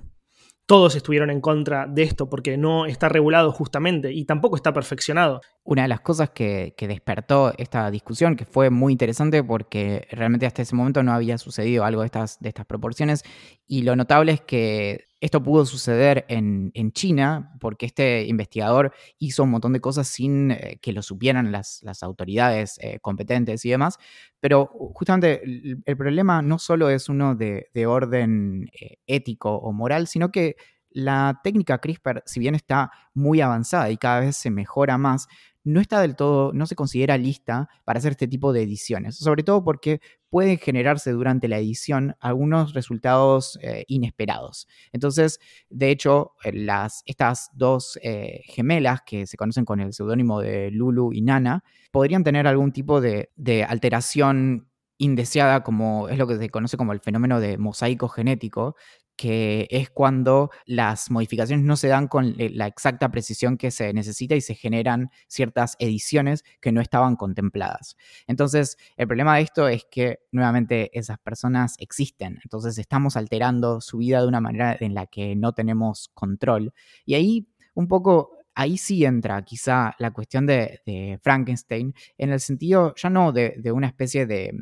todos 0.69 0.95
estuvieron 0.95 1.31
en 1.31 1.41
contra 1.41 1.87
de 1.87 2.03
esto 2.03 2.29
porque 2.29 2.55
no 2.55 2.85
está 2.85 3.09
regulado 3.09 3.51
justamente 3.51 4.13
y 4.13 4.25
tampoco 4.25 4.55
está 4.55 4.71
perfeccionado. 4.71 5.41
Una 5.63 5.81
de 5.81 5.87
las 5.87 6.01
cosas 6.01 6.29
que, 6.29 6.75
despertó 6.79 7.51
esta 7.57 7.89
discusión, 7.89 8.35
que 8.35 8.45
fue 8.45 8.69
muy 8.69 8.91
interesante 8.91 9.43
porque 9.43 10.07
realmente 10.11 10.45
hasta 10.45 10.61
ese 10.61 10.75
momento 10.75 11.01
no 11.01 11.11
había 11.11 11.39
sucedido 11.39 11.85
algo 11.85 12.01
de 12.01 12.05
estas, 12.05 12.39
de 12.39 12.49
estas 12.49 12.67
proporciones, 12.67 13.23
y 13.65 13.81
lo 13.81 13.95
notable 13.95 14.31
es 14.33 14.41
que 14.41 15.08
esto 15.21 15.43
pudo 15.43 15.65
suceder 15.65 16.25
en, 16.29 16.71
China 16.93 17.55
porque 17.59 17.85
este 17.85 18.25
investigador 18.25 18.93
hizo 19.17 19.43
un 19.43 19.51
montón 19.51 19.73
de 19.73 19.81
cosas 19.81 20.07
sin 20.07 20.51
eh, 20.51 20.79
que 20.81 20.93
lo 20.93 21.01
supieran 21.01 21.51
las, 21.51 21.83
autoridades 22.01 22.79
eh, 22.81 22.99
competentes 22.99 23.65
y 23.65 23.69
demás, 23.69 23.97
pero 24.39 24.67
justamente 24.93 25.41
el, 25.43 25.97
problema 25.97 26.41
no 26.41 26.57
solo 26.57 26.89
es 26.89 27.09
uno 27.09 27.35
de, 27.35 27.69
orden 27.85 28.69
eh, 28.79 28.97
ético 29.07 29.55
o 29.55 29.71
moral, 29.71 30.07
sino 30.07 30.31
que 30.31 30.55
la 30.91 31.39
técnica 31.43 31.77
CRISPR, 31.79 32.23
si 32.25 32.39
bien 32.39 32.55
está 32.55 32.91
muy 33.13 33.41
avanzada 33.41 33.89
y 33.91 33.97
cada 33.97 34.21
vez 34.21 34.37
se 34.37 34.49
mejora 34.49 34.97
más, 34.97 35.27
no 35.63 35.81
está 35.81 36.01
del 36.01 36.15
todo, 36.15 36.53
no 36.53 36.65
se 36.65 36.75
considera 36.75 37.17
lista 37.17 37.69
para 37.85 37.99
hacer 37.99 38.11
este 38.11 38.27
tipo 38.27 38.53
de 38.53 38.63
ediciones, 38.63 39.17
sobre 39.17 39.43
todo 39.43 39.63
porque 39.63 40.01
pueden 40.29 40.57
generarse 40.57 41.11
durante 41.11 41.47
la 41.47 41.57
edición 41.57 42.15
algunos 42.19 42.73
resultados 42.73 43.57
eh, 43.61 43.83
inesperados. 43.87 44.67
Entonces, 44.91 45.39
de 45.69 45.91
hecho, 45.91 46.33
eh, 46.43 46.53
las, 46.53 47.03
estas 47.05 47.49
dos 47.53 47.99
eh, 48.01 48.41
gemelas 48.45 49.01
que 49.05 49.27
se 49.27 49.37
conocen 49.37 49.65
con 49.65 49.79
el 49.79 49.93
seudónimo 49.93 50.39
de 50.41 50.71
Lulu 50.71 51.13
y 51.13 51.21
Nana 51.21 51.63
podrían 51.91 52.23
tener 52.23 52.47
algún 52.47 52.71
tipo 52.71 53.01
de, 53.01 53.29
de 53.35 53.63
alteración 53.63 54.69
indeseada, 54.97 55.63
como 55.63 56.09
es 56.09 56.17
lo 56.17 56.27
que 56.27 56.37
se 56.37 56.49
conoce 56.49 56.77
como 56.77 56.93
el 56.93 56.99
fenómeno 56.99 57.39
de 57.39 57.57
mosaico 57.57 58.09
genético, 58.09 58.75
que 59.19 59.67
es 59.69 59.89
cuando 59.89 60.49
las 60.65 61.11
modificaciones 61.11 61.65
no 61.65 61.75
se 61.75 61.89
dan 61.89 62.07
con 62.07 62.35
la 62.37 62.67
exacta 62.67 63.11
precisión 63.11 63.57
que 63.57 63.69
se 63.69 63.91
necesita 63.91 64.33
y 64.33 64.39
se 64.39 64.55
generan 64.55 65.11
ciertas 65.27 65.75
ediciones 65.77 66.45
que 66.61 66.71
no 66.71 66.79
estaban 66.79 67.17
contempladas. 67.17 67.97
Entonces, 68.27 68.77
el 68.95 69.07
problema 69.07 69.35
de 69.35 69.41
esto 69.41 69.67
es 69.67 69.85
que 69.91 70.19
nuevamente 70.31 70.97
esas 70.97 71.19
personas 71.19 71.75
existen, 71.79 72.39
entonces 72.45 72.77
estamos 72.77 73.17
alterando 73.17 73.81
su 73.81 73.97
vida 73.97 74.21
de 74.21 74.27
una 74.29 74.39
manera 74.39 74.77
en 74.79 74.93
la 74.93 75.05
que 75.05 75.35
no 75.35 75.51
tenemos 75.51 76.09
control. 76.13 76.73
Y 77.03 77.15
ahí 77.15 77.49
un 77.73 77.89
poco 77.89 78.37
ahí 78.55 78.77
sí 78.77 79.03
entra 79.03 79.43
quizá 79.43 79.95
la 79.99 80.11
cuestión 80.11 80.45
de, 80.45 81.19
Frankenstein, 81.21 81.93
en 82.17 82.29
el 82.29 82.39
sentido 82.39 82.93
ya 82.95 83.09
no 83.09 83.33
de, 83.33 83.61
una 83.73 83.87
especie 83.87 84.25
de, 84.25 84.53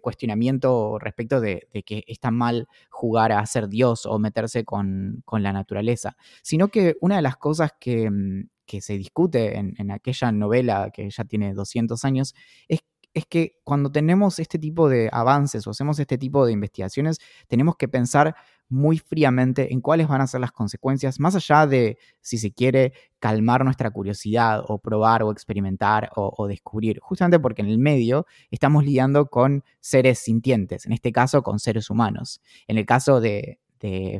cuestionamiento 0.00 0.98
respecto 0.98 1.40
de, 1.40 1.68
que 1.84 2.04
está 2.06 2.30
mal 2.30 2.68
jugar 2.90 3.32
a 3.32 3.44
ser 3.46 3.68
Dios 3.68 4.06
o 4.06 4.18
meterse 4.18 4.64
con, 4.64 5.22
la 5.30 5.52
naturaleza, 5.52 6.16
sino 6.42 6.68
que 6.68 6.96
una 7.00 7.16
de 7.16 7.22
las 7.22 7.36
cosas 7.36 7.72
que, 7.78 8.10
mm, 8.10 8.48
se 8.80 8.96
discute 8.96 9.58
en, 9.58 9.74
en, 9.76 9.90
aquella 9.90 10.32
novela 10.32 10.90
que 10.94 11.10
ya 11.10 11.24
tiene 11.24 11.52
200 11.52 12.06
años 12.06 12.34
es 12.68 12.80
es 13.14 13.26
que 13.26 13.60
cuando 13.64 13.90
tenemos 13.92 14.38
este 14.38 14.58
tipo 14.58 14.88
de 14.88 15.08
avances 15.12 15.66
o 15.66 15.70
hacemos 15.70 15.98
este 15.98 16.18
tipo 16.18 16.46
de 16.46 16.52
investigaciones, 16.52 17.18
tenemos 17.46 17.76
que 17.76 17.88
pensar 17.88 18.34
muy 18.72 18.98
fríamente 18.98 19.72
en 19.72 19.80
cuáles 19.80 20.08
van 20.08 20.22
a 20.22 20.26
ser 20.26 20.40
las 20.40 20.50
consecuencias, 20.50 21.20
más 21.20 21.36
allá 21.36 21.66
de, 21.66 21.98
si 22.20 22.38
se 22.38 22.52
quiere, 22.52 22.94
calmar 23.18 23.64
nuestra 23.64 23.90
curiosidad 23.90 24.64
o 24.66 24.78
probar 24.78 25.22
o 25.22 25.30
experimentar 25.30 26.10
o, 26.16 26.48
descubrir, 26.48 26.98
justamente 27.00 27.38
porque 27.38 27.62
en 27.62 27.68
el 27.68 27.78
medio 27.78 28.26
estamos 28.50 28.84
lidiando 28.84 29.26
con 29.26 29.62
seres 29.80 30.18
sintientes, 30.18 30.86
en 30.86 30.92
este 30.92 31.12
caso 31.12 31.42
con 31.42 31.58
seres 31.60 31.90
humanos. 31.90 32.40
En 32.66 32.78
el 32.78 32.86
caso 32.86 33.20
de, 33.20 33.58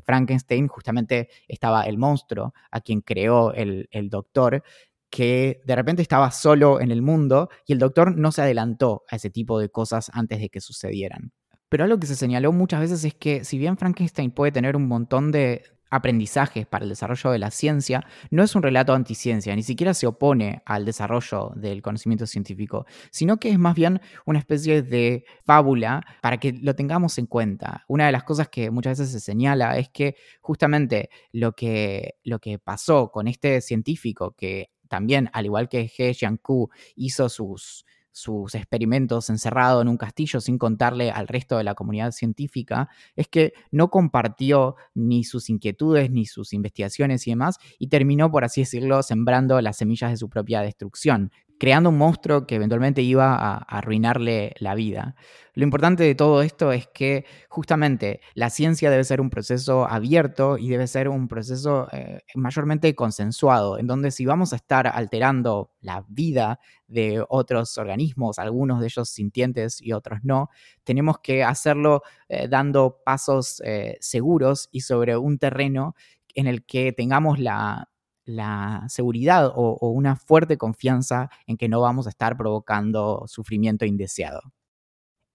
Frankenstein, 0.04 0.66
justamente 0.66 1.28
estaba 1.46 1.84
el 1.84 1.96
monstruo 1.96 2.52
a 2.72 2.80
quien 2.80 3.00
creó 3.00 3.52
el, 3.54 3.88
doctor, 4.10 4.64
que 5.08 5.62
de 5.64 5.76
repente 5.76 6.02
estaba 6.02 6.30
solo 6.32 6.80
en 6.80 6.90
el 6.90 7.00
mundo 7.00 7.48
y 7.64 7.72
el 7.72 7.78
doctor 7.78 8.16
no 8.16 8.32
se 8.32 8.42
adelantó 8.42 9.04
a 9.08 9.16
ese 9.16 9.30
tipo 9.30 9.60
de 9.60 9.68
cosas 9.68 10.10
antes 10.12 10.40
de 10.40 10.48
que 10.48 10.60
sucedieran. 10.60 11.32
Pero 11.72 11.84
algo 11.84 11.98
que 11.98 12.06
se 12.06 12.16
señaló 12.16 12.52
muchas 12.52 12.80
veces 12.80 13.02
es 13.02 13.14
que 13.14 13.44
si 13.44 13.56
bien 13.56 13.78
Frankenstein 13.78 14.30
puede 14.30 14.52
tener 14.52 14.76
un 14.76 14.86
montón 14.86 15.32
de 15.32 15.62
aprendizajes 15.88 16.66
para 16.66 16.82
el 16.82 16.90
desarrollo 16.90 17.30
de 17.30 17.38
la 17.38 17.50
ciencia, 17.50 18.04
no 18.30 18.42
es 18.42 18.54
un 18.54 18.62
relato 18.62 18.92
anticiencia, 18.92 19.56
ni 19.56 19.62
siquiera 19.62 19.94
se 19.94 20.06
opone 20.06 20.60
al 20.66 20.84
desarrollo 20.84 21.50
del 21.56 21.80
conocimiento 21.80 22.26
científico, 22.26 22.84
sino 23.10 23.38
que 23.38 23.48
es 23.48 23.58
más 23.58 23.74
bien 23.74 24.02
una 24.26 24.38
especie 24.38 24.82
de 24.82 25.24
fábula 25.46 26.04
para 26.20 26.36
que 26.36 26.52
lo 26.52 26.74
tengamos 26.74 27.16
en 27.16 27.24
cuenta. 27.24 27.86
Una 27.88 28.04
de 28.04 28.12
las 28.12 28.24
cosas 28.24 28.50
que 28.50 28.70
muchas 28.70 28.98
veces 28.98 29.10
se 29.10 29.20
señala 29.20 29.78
es 29.78 29.88
que 29.88 30.16
justamente 30.42 31.08
lo 31.32 31.52
que, 31.52 32.16
lo 32.22 32.38
que 32.38 32.58
pasó 32.58 33.10
con 33.10 33.28
este 33.28 33.62
científico 33.62 34.34
que 34.36 34.72
también, 34.88 35.30
al 35.32 35.46
igual 35.46 35.70
que 35.70 35.90
He 35.96 36.12
Jiankui 36.12 36.66
hizo 36.96 37.30
sus, 37.30 37.86
sus 38.12 38.54
experimentos 38.54 39.30
encerrado 39.30 39.82
en 39.82 39.88
un 39.88 39.96
castillo 39.96 40.40
sin 40.40 40.58
contarle 40.58 41.10
al 41.10 41.28
resto 41.28 41.56
de 41.56 41.64
la 41.64 41.74
comunidad 41.74 42.12
científica, 42.12 42.88
es 43.16 43.26
que 43.28 43.54
no 43.70 43.88
compartió 43.88 44.76
ni 44.94 45.24
sus 45.24 45.50
inquietudes 45.50 46.10
ni 46.10 46.26
sus 46.26 46.52
investigaciones 46.52 47.26
y 47.26 47.30
demás, 47.30 47.58
y 47.78 47.88
terminó, 47.88 48.30
por 48.30 48.44
así 48.44 48.60
decirlo, 48.60 49.02
sembrando 49.02 49.60
las 49.60 49.78
semillas 49.78 50.10
de 50.10 50.16
su 50.18 50.28
propia 50.28 50.60
destrucción, 50.60 51.32
creando 51.58 51.90
un 51.90 51.98
monstruo 51.98 52.46
que 52.46 52.56
eventualmente 52.56 53.02
iba 53.02 53.34
a, 53.34 53.58
arruinarle 53.58 54.54
la 54.58 54.74
vida. 54.74 55.14
Lo 55.54 55.64
importante 55.64 56.02
de 56.02 56.14
todo 56.14 56.42
esto 56.42 56.72
es 56.72 56.86
que 56.88 57.26
justamente 57.48 58.20
la 58.34 58.50
ciencia 58.50 58.90
debe 58.90 59.04
ser 59.04 59.20
un 59.20 59.30
proceso 59.30 59.86
abierto 59.86 60.56
y 60.58 60.68
debe 60.68 60.86
ser 60.86 61.08
un 61.08 61.28
proceso 61.28 61.88
eh, 61.92 62.20
mayormente 62.34 62.94
consensuado, 62.94 63.78
en 63.78 63.86
donde 63.86 64.10
si 64.10 64.24
vamos 64.24 64.52
a 64.52 64.56
estar 64.56 64.86
alterando 64.86 65.70
la 65.80 66.04
vida 66.08 66.58
de 66.86 67.24
otros 67.28 67.76
organismos, 67.76 68.38
algunos 68.38 68.80
de 68.80 68.86
ellos 68.86 69.10
sintientes 69.10 69.80
y 69.80 69.92
otros 69.92 70.20
no, 70.22 70.48
tenemos 70.84 71.18
que 71.18 71.44
hacerlo 71.44 72.02
eh, 72.28 72.48
dando 72.48 72.98
pasos 73.04 73.62
eh, 73.64 73.98
seguros 74.00 74.68
y 74.72 74.80
sobre 74.80 75.16
un 75.16 75.38
terreno 75.38 75.94
en 76.34 76.46
el 76.46 76.64
que 76.64 76.92
tengamos 76.92 77.38
la, 77.38 77.91
la 78.24 78.84
seguridad 78.88 79.52
o, 79.54 79.90
una 79.90 80.16
fuerte 80.16 80.56
confianza 80.56 81.30
en 81.46 81.56
que 81.56 81.68
no 81.68 81.80
vamos 81.80 82.06
a 82.06 82.10
estar 82.10 82.36
provocando 82.36 83.24
sufrimiento 83.26 83.84
indeseado. 83.84 84.40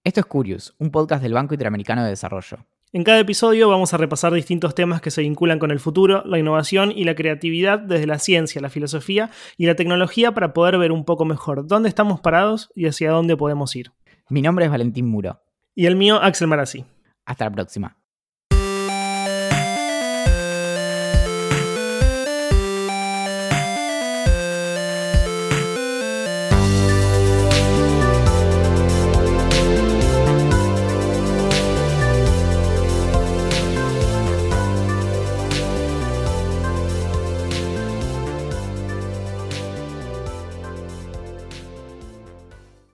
Esto 0.04 0.20
es 0.20 0.26
Curious, 0.26 0.74
un 0.78 0.90
podcast 0.90 1.22
del 1.22 1.34
Banco 1.34 1.54
Interamericano 1.54 2.02
de 2.02 2.10
Desarrollo. 2.10 2.58
En 2.90 3.04
cada 3.04 3.18
episodio 3.18 3.68
vamos 3.68 3.92
a 3.92 3.98
repasar 3.98 4.32
distintos 4.32 4.74
temas 4.74 5.02
que 5.02 5.10
se 5.10 5.20
vinculan 5.20 5.58
con 5.58 5.70
el 5.70 5.78
futuro, 5.78 6.22
la 6.24 6.38
innovación 6.38 6.90
y 6.90 7.04
la 7.04 7.14
creatividad 7.14 7.78
desde 7.78 8.06
la 8.06 8.18
ciencia, 8.18 8.62
la 8.62 8.70
filosofía 8.70 9.30
y 9.58 9.66
la 9.66 9.74
tecnología 9.74 10.32
para 10.32 10.54
poder 10.54 10.78
ver 10.78 10.92
un 10.92 11.04
poco 11.04 11.26
mejor 11.26 11.66
dónde 11.66 11.90
estamos 11.90 12.20
parados 12.20 12.70
y 12.74 12.86
hacia 12.86 13.10
dónde 13.10 13.36
podemos 13.36 13.76
ir. 13.76 13.92
Mi 14.30 14.40
nombre 14.40 14.64
es 14.64 14.70
Valentín 14.70 15.06
Muro. 15.06 15.42
Y 15.74 15.84
el 15.84 15.96
mío, 15.96 16.16
Axel 16.16 16.48
Marazzi. 16.48 16.86
Hasta 17.26 17.44
la 17.44 17.50
próxima. 17.50 17.98